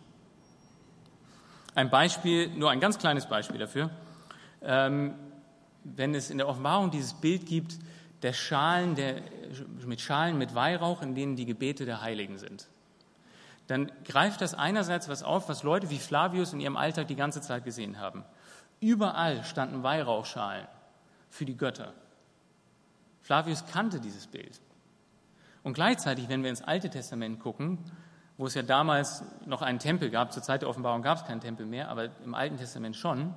Ein 1.75 1.91
Beispiel, 1.91 2.49
nur 2.49 2.71
ein 2.71 2.81
ganz 2.81 2.99
kleines 2.99 3.27
Beispiel 3.27 3.59
dafür. 3.59 3.91
Ähm, 4.63 5.15
wenn 5.85 6.15
es 6.15 6.31
in 6.31 6.39
der 6.39 6.49
Offenbarung 6.49 6.91
dieses 6.91 7.15
Bild 7.15 7.47
gibt, 7.47 7.79
der 8.23 8.33
Schalen, 8.33 8.95
der, 8.95 9.17
mit 9.85 10.01
Schalen 10.01 10.39
mit 10.39 10.55
Weihrauch, 10.55 11.03
in 11.03 11.15
denen 11.15 11.35
die 11.35 11.47
Gebete 11.47 11.85
der 11.85 12.03
Heiligen 12.03 12.39
sind, 12.39 12.69
dann 13.67 13.91
greift 14.05 14.41
das 14.41 14.55
einerseits 14.55 15.09
was 15.09 15.23
auf, 15.23 15.49
was 15.49 15.63
Leute 15.63 15.91
wie 15.91 15.99
Flavius 15.99 16.53
in 16.53 16.61
ihrem 16.61 16.77
Alltag 16.77 17.09
die 17.09 17.17
ganze 17.17 17.41
Zeit 17.41 17.65
gesehen 17.65 17.99
haben. 17.99 18.25
Überall 18.83 19.45
standen 19.45 19.85
Weihrauchschalen 19.85 20.67
für 21.31 21.45
die 21.45 21.57
Götter. 21.57 21.95
Flavius 23.21 23.65
kannte 23.67 24.01
dieses 24.01 24.27
Bild. 24.27 24.61
Und 25.63 25.75
gleichzeitig, 25.75 26.29
wenn 26.29 26.43
wir 26.43 26.51
ins 26.51 26.63
Alte 26.63 26.91
Testament 26.91 27.39
gucken, 27.39 27.79
wo 28.37 28.47
es 28.47 28.55
ja 28.55 28.63
damals 28.63 29.23
noch 29.47 29.63
einen 29.63 29.79
Tempel 29.79 30.11
gab, 30.11 30.33
zur 30.33 30.43
Zeit 30.43 30.63
der 30.63 30.69
Offenbarung 30.69 31.03
gab 31.03 31.19
es 31.19 31.25
keinen 31.25 31.41
Tempel 31.41 31.65
mehr, 31.65 31.91
aber 31.91 32.09
im 32.25 32.35
Alten 32.35 32.57
Testament 32.57 32.97
schon, 32.97 33.33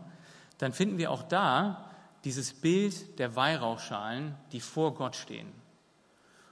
dann 0.57 0.73
finden 0.73 0.97
wir 0.97 1.11
auch 1.11 1.21
da 1.21 1.91
dieses 2.23 2.59
Bild 2.59 3.19
der 3.19 3.35
Weihrauchschalen, 3.35 4.33
die 4.51 4.59
vor 4.59 4.95
Gott 4.95 5.15
stehen. 5.15 5.51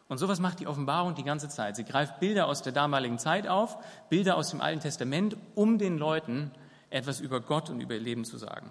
Und 0.08 0.20
sowas 0.20 0.40
macht 0.40 0.60
die 0.60 0.68
Offenbarung 0.68 1.16
die 1.16 1.24
ganze 1.24 1.50
Zeit. 1.50 1.78
Sie 1.78 1.84
greift 1.84 2.20
Bilder 2.20 2.46
aus 2.46 2.62
der 2.62 2.74
damaligen 2.74 3.18
Zeit 3.18 3.48
auf, 3.48 3.76
Bilder 4.10 4.38
aus 4.38 4.52
dem 4.52 4.62
Alten 4.62 4.82
Testament, 4.82 5.36
um 5.56 5.80
den 5.80 5.98
Leuten 5.98 6.52
etwas 6.92 7.20
über 7.22 7.42
Gott 7.42 7.72
und 7.72 7.82
über 7.82 7.96
ihr 7.96 8.02
Leben 8.02 8.24
zu 8.24 8.38
sagen. 8.38 8.70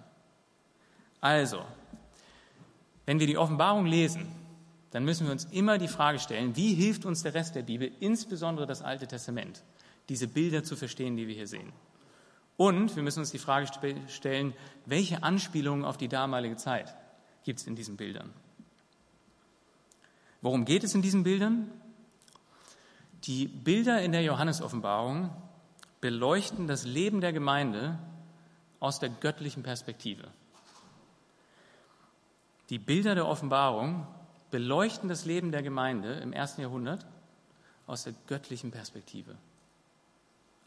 Also, 1.23 1.65
wenn 3.07 3.21
wir 3.21 3.29
die 3.29 3.39
Offenbarung 3.39 3.87
lesen, 3.87 4.27
dann 4.91 5.05
müssen 5.05 5.25
wir 5.27 5.33
uns 5.33 5.45
immer 5.47 5.79
die 5.79 5.89
Frage 5.89 6.19
stellen, 6.19 6.57
wie 6.57 6.75
hilft 6.75 7.07
uns 7.07 7.23
der 7.23 7.33
Rest 7.33 7.55
der 7.55 7.63
Bibel, 7.63 7.91
insbesondere 8.01 8.67
das 8.67 8.83
Alte 8.83 9.07
Testament, 9.07 9.63
diese 10.09 10.27
Bilder 10.27 10.65
zu 10.65 10.77
verstehen, 10.77 11.17
die 11.17 11.29
wir 11.29 11.35
hier 11.35 11.47
sehen. 11.47 11.73
Und 12.57 12.97
wir 12.97 13.05
müssen 13.05 13.21
uns 13.21 13.31
die 13.31 13.39
Frage 13.39 13.69
stellen, 14.09 14.53
welche 14.85 15.23
Anspielungen 15.23 15.85
auf 15.85 15.97
die 15.97 16.09
damalige 16.09 16.57
Zeit 16.57 16.95
gibt 17.45 17.61
es 17.61 17.67
in 17.69 17.77
diesen 17.77 17.97
Bildern? 17.97 18.31
Worum 20.41 20.65
geht 20.65 20.83
es 20.83 20.95
in 20.95 21.03
diesen 21.03 21.23
Bildern? 21.23 21.71
Die 23.25 23.47
Bilder 23.47 24.03
in 24.03 24.11
der 24.11 24.23
Johannesoffenbarung 24.23 25.31
beleuchten 26.01 26.67
das 26.67 26.85
Leben 26.85 27.21
der 27.21 27.33
Gemeinde 27.33 27.97
aus 28.81 28.99
der 28.99 29.09
göttlichen 29.09 29.63
Perspektive. 29.63 30.29
Die 32.73 32.79
Bilder 32.79 33.15
der 33.15 33.29
Offenbarung 33.29 34.07
beleuchten 34.51 35.11
das 35.11 35.27
Leben 35.27 35.53
der 35.53 35.63
Gemeinde 35.63 36.15
im 36.15 36.33
ersten 36.33 36.63
Jahrhundert 36.63 37.05
aus 37.87 38.05
der 38.05 38.15
göttlichen 38.27 38.71
Perspektive. 38.71 39.37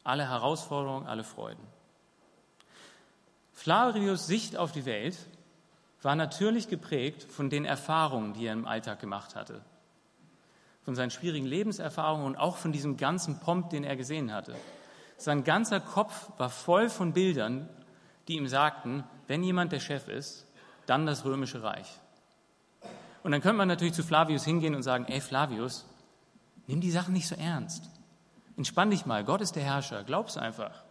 Alle 0.04 0.30
Herausforderungen, 0.30 1.08
alle 1.08 1.24
Freuden. 1.24 1.64
Flavius 3.54 4.28
Sicht 4.28 4.56
auf 4.56 4.72
die 4.72 4.86
Welt 4.86 5.18
war 6.04 6.16
natürlich 6.16 6.68
geprägt 6.68 7.24
von 7.24 7.50
den 7.50 7.66
Erfahrungen, 7.66 8.34
die 8.34 8.46
er 8.46 8.54
im 8.54 8.68
Alltag 8.68 9.00
gemacht 9.00 9.34
hatte. 9.36 9.64
Von 10.84 10.94
seinen 10.94 11.10
schwierigen 11.10 11.48
Lebenserfahrungen 11.48 12.28
und 12.28 12.36
auch 12.36 12.58
von 12.58 12.72
diesem 12.72 12.98
ganzen 12.98 13.40
Pomp, 13.40 13.72
den 13.72 13.84
er 13.84 13.96
gesehen 13.96 14.32
hatte. 14.32 14.56
Sein 15.18 15.44
ganzer 15.44 15.80
Kopf 15.80 16.30
war 16.38 16.52
voll 16.52 16.92
von 16.92 17.14
Bildern, 17.14 17.68
die 18.28 18.36
ihm 18.36 18.48
sagten, 18.48 19.04
wenn 19.26 19.42
jemand 19.42 19.72
der 19.72 19.80
Chef 19.80 20.08
ist, 20.08 20.45
dann 20.86 21.06
das 21.06 21.26
römische 21.26 21.64
Reich. 21.64 22.00
Und 23.24 23.32
dann 23.32 23.42
könnte 23.42 23.58
man 23.58 23.68
natürlich 23.68 23.94
zu 23.94 24.04
Flavius 24.04 24.46
hingehen 24.46 24.76
und 24.76 24.84
sagen, 24.84 25.06
ey 25.08 25.20
Flavius, 25.20 25.86
nimm 26.68 26.82
die 26.82 26.92
Sachen 26.92 27.14
nicht 27.14 27.28
so 27.28 27.36
ernst. 27.36 27.90
Entspann 28.58 28.92
dich 28.92 29.06
mal, 29.06 29.24
Gott 29.24 29.42
ist 29.42 29.56
der 29.56 29.64
Herrscher, 29.64 30.04
glaub's 30.04 30.38
einfach. 30.38 30.84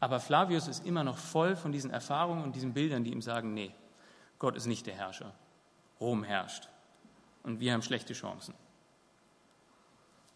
Aber 0.00 0.20
Flavius 0.20 0.68
ist 0.68 0.86
immer 0.86 1.02
noch 1.02 1.18
voll 1.18 1.56
von 1.56 1.72
diesen 1.72 1.90
Erfahrungen 1.90 2.44
und 2.44 2.54
diesen 2.54 2.72
Bildern, 2.72 3.04
die 3.04 3.12
ihm 3.12 3.22
sagen, 3.22 3.52
nee, 3.52 3.74
Gott 4.38 4.56
ist 4.56 4.66
nicht 4.66 4.86
der 4.86 4.94
Herrscher. 4.94 5.32
Rom 6.00 6.22
herrscht. 6.22 6.68
Und 7.42 7.60
wir 7.60 7.72
haben 7.72 7.82
schlechte 7.82 8.14
Chancen. 8.14 8.54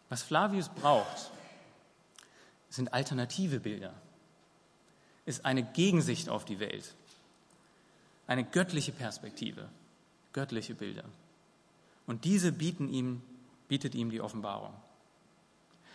Was 0.09 0.23
Flavius 0.23 0.69
braucht, 0.69 1.31
sind 2.69 2.93
alternative 2.93 3.61
Bilder, 3.61 3.95
ist 5.25 5.45
eine 5.45 5.63
Gegensicht 5.63 6.29
auf 6.29 6.45
die 6.45 6.59
Welt, 6.59 6.95
eine 8.27 8.45
göttliche 8.45 8.93
Perspektive, 8.93 9.69
göttliche 10.33 10.75
Bilder. 10.75 11.05
Und 12.07 12.25
diese 12.25 12.53
bieten 12.53 12.89
ihm, 12.89 13.23
bietet 13.69 13.95
ihm 13.95 14.11
die 14.11 14.21
Offenbarung. 14.21 14.75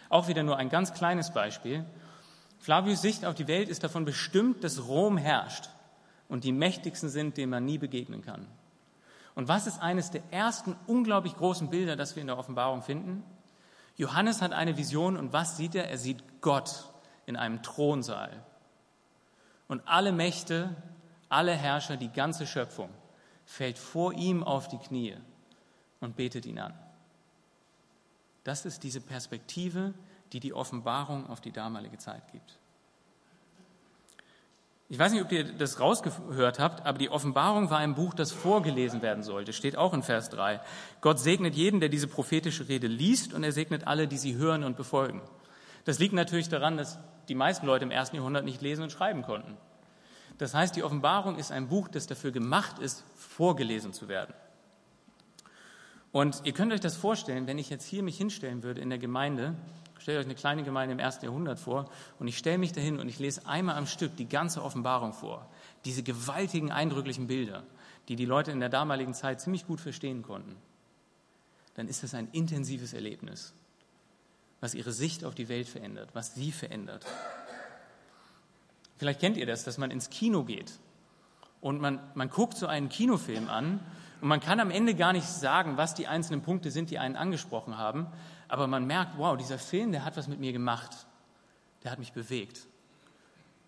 Auch 0.10 0.28
wieder 0.28 0.44
nur 0.44 0.58
ein 0.58 0.70
ganz 0.70 0.94
kleines 0.94 1.34
Beispiel. 1.34 1.86
Flavius 2.60 3.02
Sicht 3.02 3.26
auf 3.26 3.36
die 3.36 3.48
Welt 3.48 3.70
ist 3.70 3.84
davon 3.84 4.06
bestimmt, 4.06 4.63
dass 4.63 4.88
Rom 4.88 5.18
herrscht 5.18 5.70
und 6.30 6.44
die 6.44 6.52
mächtigsten 6.52 7.10
sind, 7.10 7.38
denen 7.38 7.52
man 7.52 7.66
nie 7.66 7.78
begegnen 7.78 8.22
kann. 8.22 8.48
Und 9.36 9.48
was 9.48 9.68
ist 9.68 9.82
eines 9.82 10.10
der 10.10 10.24
ersten 10.32 10.76
unglaublich 10.88 11.36
großen 11.36 11.70
Bilder, 11.70 11.96
das 11.96 12.16
wir 12.16 12.22
in 12.22 12.28
der 12.28 12.38
Offenbarung 12.38 12.82
finden? 12.82 13.24
Johannes 13.96 14.42
hat 14.42 14.52
eine 14.52 14.78
Vision 14.78 15.18
und 15.18 15.34
was 15.34 15.58
sieht 15.58 15.76
er? 15.76 15.90
Er 15.90 15.98
sieht 15.98 16.42
Gott 16.42 16.86
in 17.26 17.36
einem 17.36 17.62
Thronsaal. 17.62 18.32
Und 19.68 19.88
alle 19.88 20.12
Mächte, 20.12 20.76
alle 21.30 21.54
Herrscher, 21.54 21.98
die 21.98 22.12
ganze 22.12 22.48
Schöpfung 22.48 22.90
fällt 23.46 23.78
vor 23.78 24.13
ihm 24.13 24.44
auf 24.44 24.68
die 24.68 24.78
Knie 24.78 25.16
und 26.00 26.16
betet 26.16 26.46
ihn 26.46 26.60
an. 26.60 26.74
Das 28.44 28.66
ist 28.66 28.84
diese 28.84 29.02
Perspektive, 29.02 29.94
die 30.32 30.40
die 30.40 30.54
Offenbarung 30.54 31.30
auf 31.30 31.42
die 31.42 31.52
damalige 31.52 31.98
Zeit 31.98 32.32
gibt. 32.32 32.60
Ich 34.90 34.98
weiß 34.98 35.12
nicht, 35.12 35.22
ob 35.22 35.32
ihr 35.34 35.44
das 35.44 35.82
rausgehört 35.82 36.60
habt, 36.60 36.86
aber 36.86 36.98
die 36.98 37.10
Offenbarung 37.10 37.70
war 37.70 37.80
ein 37.80 37.96
Buch, 37.96 38.13
das 38.13 38.32
vorgelesen 38.32 39.02
werden 39.02 39.22
sollte. 39.22 39.52
Steht 39.52 39.76
auch 39.76 39.94
in 39.94 40.02
Vers 40.02 40.30
3. 40.30 40.62
Gott 41.02 41.20
segnet 41.20 41.56
jeden, 41.56 41.82
der 41.82 41.90
diese 41.90 42.08
prophetische 42.08 42.70
Rede 42.70 42.88
liest, 42.88 43.34
und 43.34 43.44
er 43.44 43.52
segnet 43.52 43.86
alle, 43.86 44.08
die 44.08 44.18
sie 44.18 44.36
hören 44.36 44.63
und 44.63 44.78
befolgen. 44.78 45.22
Das 45.84 46.00
liegt 46.00 46.13
natürlich 46.13 46.48
daran, 46.48 46.78
dass 46.78 47.00
die 47.28 47.36
meisten 47.36 47.66
Leute 47.66 47.84
im 47.84 47.92
ersten 47.92 48.16
Jahrhundert 48.16 48.46
nicht 48.46 48.62
lesen 48.62 48.84
und 48.84 48.92
schreiben 48.92 49.24
konnten. 49.24 49.58
Das 50.38 50.54
heißt, 50.54 50.76
die 50.76 50.84
Offenbarung 50.84 51.38
ist 51.38 51.52
ein 51.52 51.67
Buch, 51.67 51.88
das 51.88 52.08
dafür 52.08 52.32
gemacht 52.32 52.80
ist, 52.80 53.04
vorgelesen 53.15 53.93
zu 53.93 54.08
werden. 54.08 54.34
Und 56.12 56.41
ihr 56.43 56.54
könnt 56.54 56.71
euch 56.73 56.80
das 56.80 56.95
vorstellen, 56.95 57.47
wenn 57.47 57.58
ich 57.58 57.69
jetzt 57.69 57.86
hier 57.86 58.04
mich 58.04 58.17
hinstellen 58.17 58.63
würde 58.63 58.82
in 58.82 58.89
der 58.89 59.00
Gemeinde 59.00 59.56
Stellt 60.08 60.19
euch 60.19 60.26
eine 60.26 60.36
kleine 60.36 60.63
Gemeinde 60.63 60.93
im 60.93 61.00
ersten 61.00 61.26
Jahrhundert 61.26 61.60
vor 61.60 61.89
und 62.17 62.30
ich 62.30 62.38
stelle 62.38 62.58
mich 62.58 62.71
dahin 62.71 63.00
und 63.00 63.10
ich 63.10 63.19
lese 63.19 63.45
einmal 63.45 63.76
am 63.76 63.88
Stück 63.88 64.15
die 64.15 64.30
ganze 64.30 64.63
Offenbarung 64.63 65.12
vor. 65.12 65.50
Diese 65.84 66.02
gewaltigen, 66.02 66.71
eindrücklichen 66.71 67.28
Bilder, 67.28 67.63
die 68.08 68.15
die 68.15 68.26
Leute 68.26 68.52
in 68.52 68.62
der 68.62 68.69
damaligen 68.69 69.13
Zeit 69.13 69.41
ziemlich 69.41 69.67
gut 69.67 69.82
verstehen 69.82 70.21
konnten. 70.21 70.56
Dann 71.73 71.89
ist 71.89 72.04
das 72.04 72.13
ein 72.13 72.30
intensives 72.32 72.93
Erlebnis, 72.93 73.54
was 74.62 74.76
ihre 74.76 74.93
Sicht 74.93 75.26
auf 75.26 75.36
die 75.36 75.50
Welt 75.50 75.67
verändert, 75.67 76.12
was 76.13 76.36
sie 76.36 76.54
verändert. 76.54 77.06
Vielleicht 78.97 79.19
kennt 79.19 79.38
ihr 79.38 79.45
das, 79.45 79.63
dass 79.63 79.77
man 79.77 79.91
ins 79.91 80.10
Kino 80.10 80.43
geht 80.43 80.73
und 81.62 81.79
man, 81.81 81.99
man 82.15 82.29
guckt 82.29 82.57
so 82.57 82.67
einen 82.67 82.89
Kinofilm 82.89 83.49
an 83.49 83.79
und 84.21 84.27
man 84.27 84.39
kann 84.39 84.60
am 84.60 84.71
Ende 84.71 84.95
gar 84.95 85.13
nicht 85.13 85.27
sagen, 85.27 85.77
was 85.77 85.93
die 85.93 86.07
einzelnen 86.07 86.41
Punkte 86.41 86.71
sind, 86.71 86.89
die 86.89 86.97
einen 86.97 87.15
angesprochen 87.15 87.77
haben, 87.77 88.07
aber 88.47 88.67
man 88.67 88.86
merkt, 88.86 89.17
wow, 89.17 89.38
dieser 89.38 89.60
Film, 89.60 89.91
der 89.91 90.05
hat 90.05 90.17
was 90.17 90.27
mit 90.27 90.39
mir 90.39 90.53
gemacht. 90.53 91.07
Der 91.83 91.91
hat 91.91 91.99
mich 91.99 92.13
bewegt. 92.13 92.67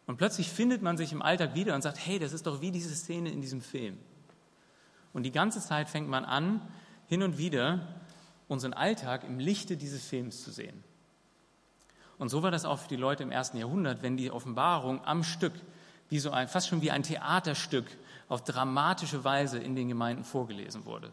Und 0.07 0.17
plötzlich 0.17 0.49
findet 0.49 0.81
man 0.81 0.97
sich 0.97 1.11
im 1.11 1.21
Alltag 1.21 1.53
wieder 1.53 1.75
und 1.75 1.83
sagt, 1.83 2.03
hey, 2.03 2.17
das 2.17 2.33
ist 2.33 2.47
doch 2.47 2.61
wie 2.61 2.71
diese 2.71 2.95
Szene 2.95 3.29
in 3.29 3.41
diesem 3.41 3.61
Film. 3.61 3.99
Und 5.13 5.23
die 5.23 5.31
ganze 5.31 5.59
Zeit 5.59 5.89
fängt 5.89 6.09
man 6.09 6.25
an, 6.25 6.61
hin 7.07 7.21
und 7.21 7.37
wieder 7.37 7.87
unseren 8.47 8.73
Alltag 8.73 9.23
im 9.23 9.39
Lichte 9.39 9.77
dieses 9.77 10.03
Films 10.03 10.43
zu 10.43 10.51
sehen. 10.51 10.83
Und 12.19 12.29
so 12.29 12.43
war 12.43 12.51
das 12.51 12.65
auch 12.65 12.79
für 12.79 12.89
die 12.89 12.97
Leute 12.97 13.23
im 13.23 13.32
ersten 13.32 13.58
Jahrhundert, 13.58 14.03
wenn 14.03 14.17
die 14.17 14.29
Offenbarung 14.29 15.03
am 15.05 15.23
Stück, 15.23 15.53
wie 16.10 16.19
so 16.19 16.32
ein, 16.32 16.47
fast 16.47 16.67
schon 16.67 16.82
wie 16.82 16.91
ein 16.91 17.01
Theaterstück, 17.01 17.86
auf 18.27 18.43
dramatische 18.43 19.23
Weise 19.23 19.58
in 19.58 19.75
den 19.75 19.88
Gemeinden 19.88 20.23
vorgelesen 20.23 20.86
wurde. 20.86 21.10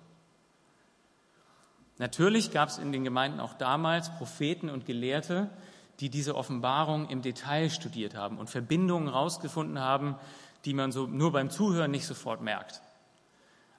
Natürlich 1.98 2.50
gab 2.50 2.68
es 2.68 2.76
in 2.76 2.92
den 2.92 3.04
Gemeinden 3.04 3.40
auch 3.40 3.54
damals 3.54 4.10
Propheten 4.18 4.68
und 4.68 4.84
Gelehrte, 4.84 5.48
die 6.00 6.10
diese 6.10 6.34
Offenbarung 6.34 7.08
im 7.08 7.22
Detail 7.22 7.70
studiert 7.70 8.14
haben 8.14 8.36
und 8.36 8.50
Verbindungen 8.50 9.08
herausgefunden 9.08 9.78
haben, 9.78 10.16
die 10.66 10.74
man 10.74 10.92
so 10.92 11.06
nur 11.06 11.32
beim 11.32 11.48
Zuhören 11.48 11.90
nicht 11.90 12.04
sofort 12.04 12.42
merkt. 12.42 12.82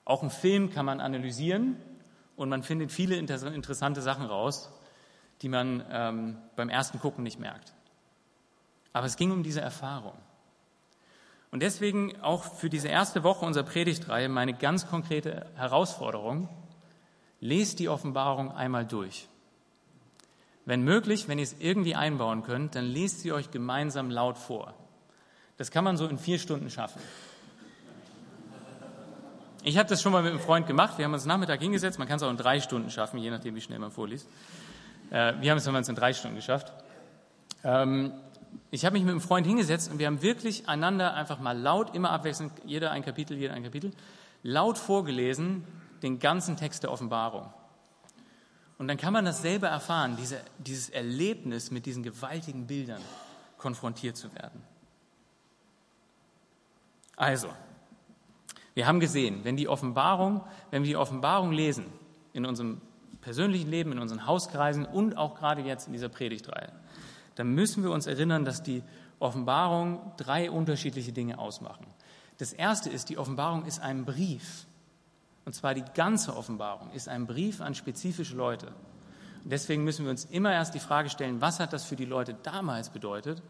Auch 0.04 0.22
einen 0.22 0.30
Film 0.30 0.72
kann 0.72 0.86
man 0.86 1.00
analysieren 1.00 1.76
und 2.34 2.48
man 2.48 2.62
findet 2.62 2.90
viele 2.90 3.16
interessante 3.16 4.02
Sachen 4.02 4.24
raus, 4.24 4.70
die 5.42 5.48
man 5.48 5.84
ähm, 5.90 6.36
beim 6.56 6.68
ersten 6.68 6.98
Gucken 7.00 7.24
nicht 7.24 7.38
merkt. 7.38 7.72
Aber 8.92 9.06
es 9.06 9.16
ging 9.16 9.30
um 9.30 9.42
diese 9.42 9.60
Erfahrung. 9.60 10.14
Und 11.50 11.62
deswegen 11.62 12.20
auch 12.20 12.42
für 12.42 12.68
diese 12.68 12.88
erste 12.88 13.22
Woche 13.22 13.46
unserer 13.46 13.64
Predigtreihe 13.64 14.28
meine 14.28 14.54
ganz 14.54 14.88
konkrete 14.88 15.46
Herausforderung, 15.56 16.48
Lest 17.40 17.78
die 17.78 17.88
Offenbarung 17.88 18.50
einmal 18.50 18.84
durch. 18.84 19.28
Wenn 20.64 20.82
möglich, 20.82 21.28
wenn 21.28 21.38
ihr 21.38 21.44
es 21.44 21.56
irgendwie 21.60 21.94
einbauen 21.94 22.42
könnt, 22.42 22.74
dann 22.74 22.84
lest 22.84 23.20
sie 23.20 23.32
euch 23.32 23.50
gemeinsam 23.50 24.10
laut 24.10 24.36
vor. 24.36 24.74
Das 25.56 25.70
kann 25.70 25.84
man 25.84 25.96
so 25.96 26.06
in 26.06 26.18
vier 26.18 26.38
Stunden 26.38 26.68
schaffen. 26.68 27.00
Ich 29.62 29.78
habe 29.78 29.88
das 29.88 30.02
schon 30.02 30.12
mal 30.12 30.22
mit 30.22 30.32
einem 30.32 30.40
Freund 30.40 30.66
gemacht. 30.66 30.98
Wir 30.98 31.04
haben 31.04 31.14
uns 31.14 31.26
Nachmittag 31.26 31.60
hingesetzt. 31.60 31.98
Man 31.98 32.08
kann 32.08 32.16
es 32.16 32.22
auch 32.22 32.30
in 32.30 32.36
drei 32.36 32.60
Stunden 32.60 32.90
schaffen, 32.90 33.18
je 33.18 33.30
nachdem, 33.30 33.54
wie 33.54 33.60
schnell 33.60 33.78
man 33.78 33.90
vorliest. 33.90 34.26
Äh, 35.10 35.34
wir 35.40 35.50
haben 35.50 35.58
es 35.58 35.64
damals 35.64 35.88
in 35.88 35.94
drei 35.94 36.12
Stunden 36.12 36.36
geschafft. 36.36 36.72
Ähm, 37.64 38.12
ich 38.70 38.84
habe 38.84 38.94
mich 38.94 39.02
mit 39.02 39.10
einem 39.10 39.20
Freund 39.20 39.46
hingesetzt 39.46 39.90
und 39.90 39.98
wir 39.98 40.06
haben 40.06 40.22
wirklich 40.22 40.68
einander 40.68 41.14
einfach 41.14 41.40
mal 41.40 41.56
laut, 41.58 41.94
immer 41.94 42.10
abwechselnd, 42.10 42.52
jeder 42.64 42.90
ein 42.90 43.04
Kapitel, 43.04 43.36
jeder 43.36 43.54
ein 43.54 43.62
Kapitel, 43.62 43.92
laut 44.42 44.78
vorgelesen, 44.78 45.64
den 46.02 46.18
ganzen 46.18 46.56
Text 46.56 46.82
der 46.82 46.92
Offenbarung. 46.92 47.52
Und 48.78 48.86
dann 48.86 48.96
kann 48.96 49.12
man 49.12 49.24
dasselbe 49.24 49.66
erfahren, 49.66 50.16
diese, 50.16 50.40
dieses 50.58 50.90
Erlebnis 50.90 51.70
mit 51.70 51.86
diesen 51.86 52.02
gewaltigen 52.02 52.66
Bildern 52.66 53.02
konfrontiert 53.56 54.16
zu 54.16 54.32
werden. 54.34 54.62
Also, 57.16 57.48
wir 58.74 58.86
haben 58.86 59.00
gesehen, 59.00 59.40
wenn 59.42 59.56
die 59.56 59.66
Offenbarung, 59.66 60.44
wenn 60.70 60.84
wir 60.84 60.90
die 60.90 60.96
Offenbarung 60.96 61.50
lesen, 61.50 61.86
in 62.32 62.46
unserem 62.46 62.80
persönlichen 63.20 63.70
Leben, 63.70 63.92
in 63.92 63.98
unseren 63.98 64.26
Hauskreisen 64.26 64.84
und 64.84 65.16
auch 65.16 65.34
gerade 65.34 65.62
jetzt 65.62 65.86
in 65.86 65.92
dieser 65.92 66.08
Predigtreihe, 66.08 66.72
dann 67.34 67.54
müssen 67.54 67.82
wir 67.82 67.90
uns 67.90 68.06
erinnern, 68.06 68.44
dass 68.44 68.62
die 68.62 68.82
Offenbarung 69.18 70.12
drei 70.16 70.50
unterschiedliche 70.50 71.12
Dinge 71.12 71.38
ausmachen. 71.38 71.86
Das 72.38 72.52
erste 72.52 72.88
ist, 72.90 73.08
die 73.08 73.18
Offenbarung 73.18 73.64
ist 73.64 73.80
ein 73.80 74.04
Brief. 74.04 74.66
Und 75.44 75.54
zwar 75.54 75.74
die 75.74 75.84
ganze 75.94 76.36
Offenbarung 76.36 76.90
ist 76.92 77.08
ein 77.08 77.26
Brief 77.26 77.60
an 77.60 77.74
spezifische 77.74 78.36
Leute. 78.36 78.66
Und 79.44 79.50
deswegen 79.50 79.82
müssen 79.82 80.04
wir 80.04 80.10
uns 80.10 80.24
immer 80.26 80.52
erst 80.52 80.74
die 80.74 80.78
Frage 80.78 81.10
stellen, 81.10 81.40
was 81.40 81.58
hat 81.58 81.72
das 81.72 81.84
für 81.84 81.96
die 81.96 82.04
Leute 82.04 82.34
damals 82.42 82.90
bedeutet? 82.90 83.42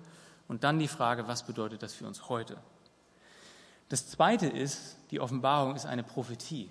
Und 0.47 0.65
dann 0.65 0.79
die 0.79 0.89
Frage, 0.89 1.29
was 1.29 1.43
bedeutet 1.43 1.83
das 1.83 1.93
für 1.93 2.07
uns 2.07 2.29
heute? 2.29 2.57
Das 3.89 4.07
Zweite 4.07 4.47
ist, 4.47 4.97
die 5.11 5.21
Offenbarung 5.21 5.75
ist 5.75 5.87
eine 5.87 6.03
Prophetie. 6.03 6.71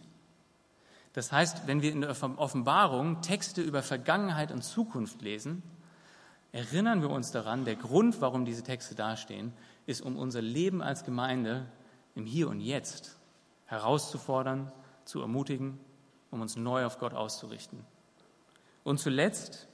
Das 1.18 1.32
heißt, 1.32 1.66
wenn 1.66 1.82
wir 1.82 1.92
in 1.92 2.02
der 2.02 2.12
Offenbarung 2.12 3.24
Texte 3.24 3.64
über 3.64 3.82
Vergangenheit 3.82 4.52
und 4.52 4.62
Zukunft 4.62 5.24
lesen, 5.24 5.64
erinnern 6.52 7.02
wir 7.02 7.10
uns 7.10 7.32
daran, 7.32 7.66
der 7.66 7.76
Grund, 7.76 8.22
warum 8.22 8.46
diese 8.46 8.62
Texte 8.62 8.94
dastehen, 8.94 9.52
ist, 9.88 10.02
um 10.02 10.16
unser 10.16 10.44
Leben 10.44 10.84
als 10.84 11.04
Gemeinde 11.06 11.66
im 12.14 12.28
Hier 12.28 12.48
und 12.48 12.60
Jetzt 12.62 13.18
herauszufordern 13.66 14.72
zu 15.06 15.20
ermutigen, 15.20 15.80
um 16.30 16.42
uns 16.42 16.56
neu 16.56 16.86
auf 16.86 17.00
Gott 17.00 17.16
auszurichten. 17.16 17.84
Und 18.84 19.00
zuletzt, 19.00 19.68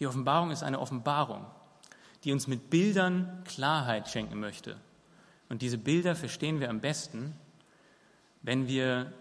die 0.00 0.06
Offenbarung 0.06 0.52
ist 0.52 0.62
eine 0.62 0.80
Offenbarung, 0.80 1.44
die 2.24 2.32
uns 2.32 2.46
mit 2.46 2.70
Bildern 2.70 3.44
Klarheit 3.44 4.08
schenken 4.08 4.40
möchte. 4.40 4.78
Und 5.50 5.60
diese 5.60 5.76
Bilder 5.76 6.16
verstehen 6.16 6.60
wir 6.60 6.70
am 6.70 6.80
besten, 6.80 7.34
wenn 8.40 8.68
wir 8.68 9.12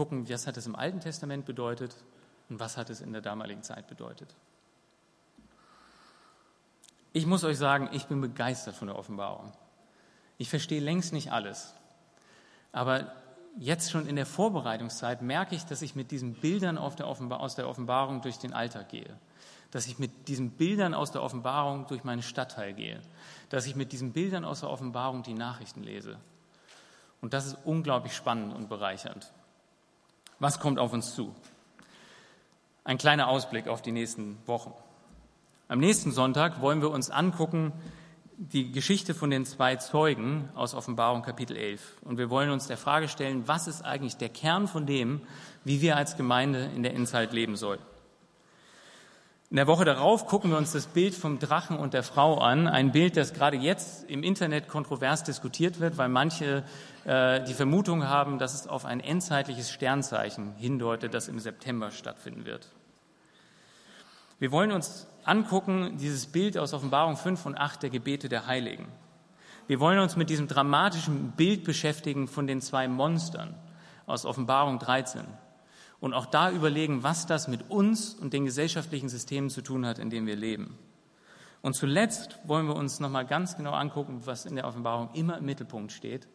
gucken, 0.00 0.26
was 0.30 0.46
hat 0.46 0.56
es 0.56 0.66
im 0.66 0.74
Alten 0.74 1.00
Testament 1.00 1.44
bedeutet 1.44 1.94
und 2.48 2.58
was 2.58 2.78
hat 2.78 2.88
es 2.88 3.02
in 3.02 3.12
der 3.12 3.20
damaligen 3.20 3.62
Zeit 3.62 3.86
bedeutet. 3.86 4.34
Ich 7.12 7.26
muss 7.26 7.44
euch 7.44 7.58
sagen, 7.58 7.90
ich 7.92 8.06
bin 8.06 8.18
begeistert 8.18 8.74
von 8.74 8.88
der 8.88 8.96
Offenbarung. 8.96 9.52
Ich 10.38 10.48
verstehe 10.48 10.80
längst 10.80 11.12
nicht 11.12 11.32
alles, 11.32 11.74
aber 12.72 13.12
jetzt 13.58 13.90
schon 13.90 14.06
in 14.06 14.16
der 14.16 14.24
Vorbereitungszeit 14.24 15.20
merke 15.20 15.54
ich, 15.54 15.66
dass 15.66 15.82
ich 15.82 15.94
mit 15.94 16.12
diesen 16.12 16.32
Bildern 16.32 16.76
der 16.76 17.06
aus 17.06 17.54
der 17.56 17.68
Offenbarung 17.68 18.22
durch 18.22 18.38
den 18.38 18.54
Alltag 18.54 18.88
gehe. 18.88 19.18
Dass 19.70 19.86
ich 19.86 19.98
mit 19.98 20.28
diesen 20.28 20.52
Bildern 20.52 20.94
aus 20.94 21.12
der 21.12 21.22
Offenbarung 21.22 21.86
durch 21.88 22.04
meinen 22.04 22.22
Stadtteil 22.22 22.72
gehe. 22.72 23.02
Dass 23.50 23.66
ich 23.66 23.76
mit 23.76 23.92
diesen 23.92 24.14
Bildern 24.14 24.46
aus 24.46 24.60
der 24.60 24.70
Offenbarung 24.70 25.24
die 25.24 25.34
Nachrichten 25.34 25.82
lese. 25.82 26.16
Und 27.20 27.34
das 27.34 27.44
ist 27.44 27.58
unglaublich 27.66 28.16
spannend 28.16 28.54
und 28.54 28.70
bereichernd. 28.70 29.30
Was 30.40 30.58
kommt 30.58 30.78
auf 30.78 30.94
uns 30.94 31.14
zu? 31.14 31.34
Ein 32.82 32.96
kleiner 32.96 33.28
Ausblick 33.28 33.68
auf 33.68 33.82
die 33.82 33.92
nächsten 33.92 34.38
Wochen. 34.46 34.72
Am 35.68 35.78
nächsten 35.78 36.12
Sonntag 36.12 36.62
wollen 36.62 36.80
wir 36.80 36.90
uns 36.90 37.10
angucken, 37.10 37.72
die 38.38 38.72
Geschichte 38.72 39.14
von 39.14 39.28
den 39.28 39.44
zwei 39.44 39.76
Zeugen 39.76 40.48
aus 40.54 40.72
Offenbarung 40.72 41.20
Kapitel 41.20 41.58
11. 41.58 41.98
Und 42.02 42.16
wir 42.16 42.30
wollen 42.30 42.48
uns 42.48 42.66
der 42.66 42.78
Frage 42.78 43.08
stellen, 43.08 43.46
was 43.48 43.68
ist 43.68 43.84
eigentlich 43.84 44.16
der 44.16 44.30
Kern 44.30 44.66
von 44.66 44.86
dem, 44.86 45.20
wie 45.64 45.82
wir 45.82 45.98
als 45.98 46.16
Gemeinde 46.16 46.70
in 46.74 46.82
der 46.82 46.94
Endzeit 46.94 47.34
leben 47.34 47.56
sollen. 47.56 47.80
In 49.50 49.56
der 49.56 49.66
Woche 49.66 49.84
darauf 49.84 50.28
gucken 50.28 50.52
wir 50.52 50.58
uns 50.58 50.70
das 50.70 50.86
Bild 50.86 51.12
vom 51.12 51.40
Drachen 51.40 51.76
und 51.76 51.92
der 51.92 52.04
Frau 52.04 52.38
an. 52.38 52.68
Ein 52.68 52.92
Bild, 52.92 53.16
das 53.16 53.34
gerade 53.34 53.56
jetzt 53.56 54.08
im 54.08 54.22
Internet 54.22 54.68
kontrovers 54.68 55.24
diskutiert 55.24 55.80
wird, 55.80 55.98
weil 55.98 56.08
manche 56.08 56.62
äh, 57.04 57.42
die 57.42 57.54
Vermutung 57.54 58.06
haben, 58.06 58.38
dass 58.38 58.54
es 58.54 58.68
auf 58.68 58.84
ein 58.84 59.00
endzeitliches 59.00 59.72
Sternzeichen 59.72 60.54
hindeutet, 60.54 61.14
das 61.14 61.26
im 61.26 61.40
September 61.40 61.90
stattfinden 61.90 62.44
wird. 62.44 62.68
Wir 64.38 64.52
wollen 64.52 64.70
uns 64.70 65.08
angucken, 65.24 65.96
dieses 65.98 66.28
Bild 66.28 66.56
aus 66.56 66.72
Offenbarung 66.72 67.16
5 67.16 67.44
und 67.46 67.58
8 67.58 67.82
der 67.82 67.90
Gebete 67.90 68.28
der 68.28 68.46
Heiligen. 68.46 68.86
Wir 69.66 69.80
wollen 69.80 69.98
uns 69.98 70.14
mit 70.14 70.30
diesem 70.30 70.46
dramatischen 70.46 71.32
Bild 71.32 71.64
beschäftigen 71.64 72.28
von 72.28 72.46
den 72.46 72.60
zwei 72.60 72.86
Monstern 72.86 73.56
aus 74.06 74.24
Offenbarung 74.26 74.78
13 74.78 75.26
und 76.00 76.14
auch 76.14 76.26
da 76.26 76.50
überlegen, 76.50 77.02
was 77.02 77.26
das 77.26 77.46
mit 77.46 77.70
uns 77.70 78.14
und 78.14 78.32
den 78.32 78.44
gesellschaftlichen 78.44 79.08
Systemen 79.08 79.50
zu 79.50 79.62
tun 79.62 79.86
hat, 79.86 79.98
in 79.98 80.10
denen 80.10 80.26
wir 80.26 80.36
leben. 80.36 80.78
Und 81.62 81.74
zuletzt 81.74 82.38
wollen 82.44 82.66
wir 82.66 82.74
uns 82.74 83.00
nochmal 83.00 83.26
ganz 83.26 83.56
genau 83.56 83.72
angucken, 83.72 84.22
was 84.24 84.46
in 84.46 84.56
der 84.56 84.66
Offenbarung 84.66 85.10
immer 85.12 85.38
im 85.38 85.44
Mittelpunkt 85.44 85.92
steht. 85.92 86.26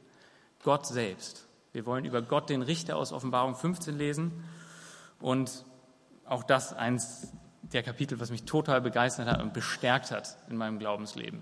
Gott 0.63 0.85
selbst. 0.85 1.47
Wir 1.73 1.85
wollen 1.85 2.05
über 2.05 2.21
Gott 2.21 2.49
den 2.49 2.61
Richter 2.61 2.95
aus 2.95 3.11
Offenbarung 3.11 3.55
15 3.55 3.97
lesen 3.97 4.43
und 5.19 5.65
auch 6.25 6.43
das 6.43 6.73
eins 6.73 7.33
der 7.63 7.83
Kapitel, 7.83 8.19
was 8.19 8.29
mich 8.29 8.43
total 8.43 8.81
begeistert 8.81 9.27
hat 9.27 9.41
und 9.41 9.53
bestärkt 9.53 10.11
hat 10.11 10.37
in 10.49 10.57
meinem 10.57 10.77
Glaubensleben. 10.77 11.41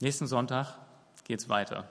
Nächsten 0.00 0.26
Sonntag 0.26 0.78
geht's 1.24 1.48
weiter. 1.48 1.86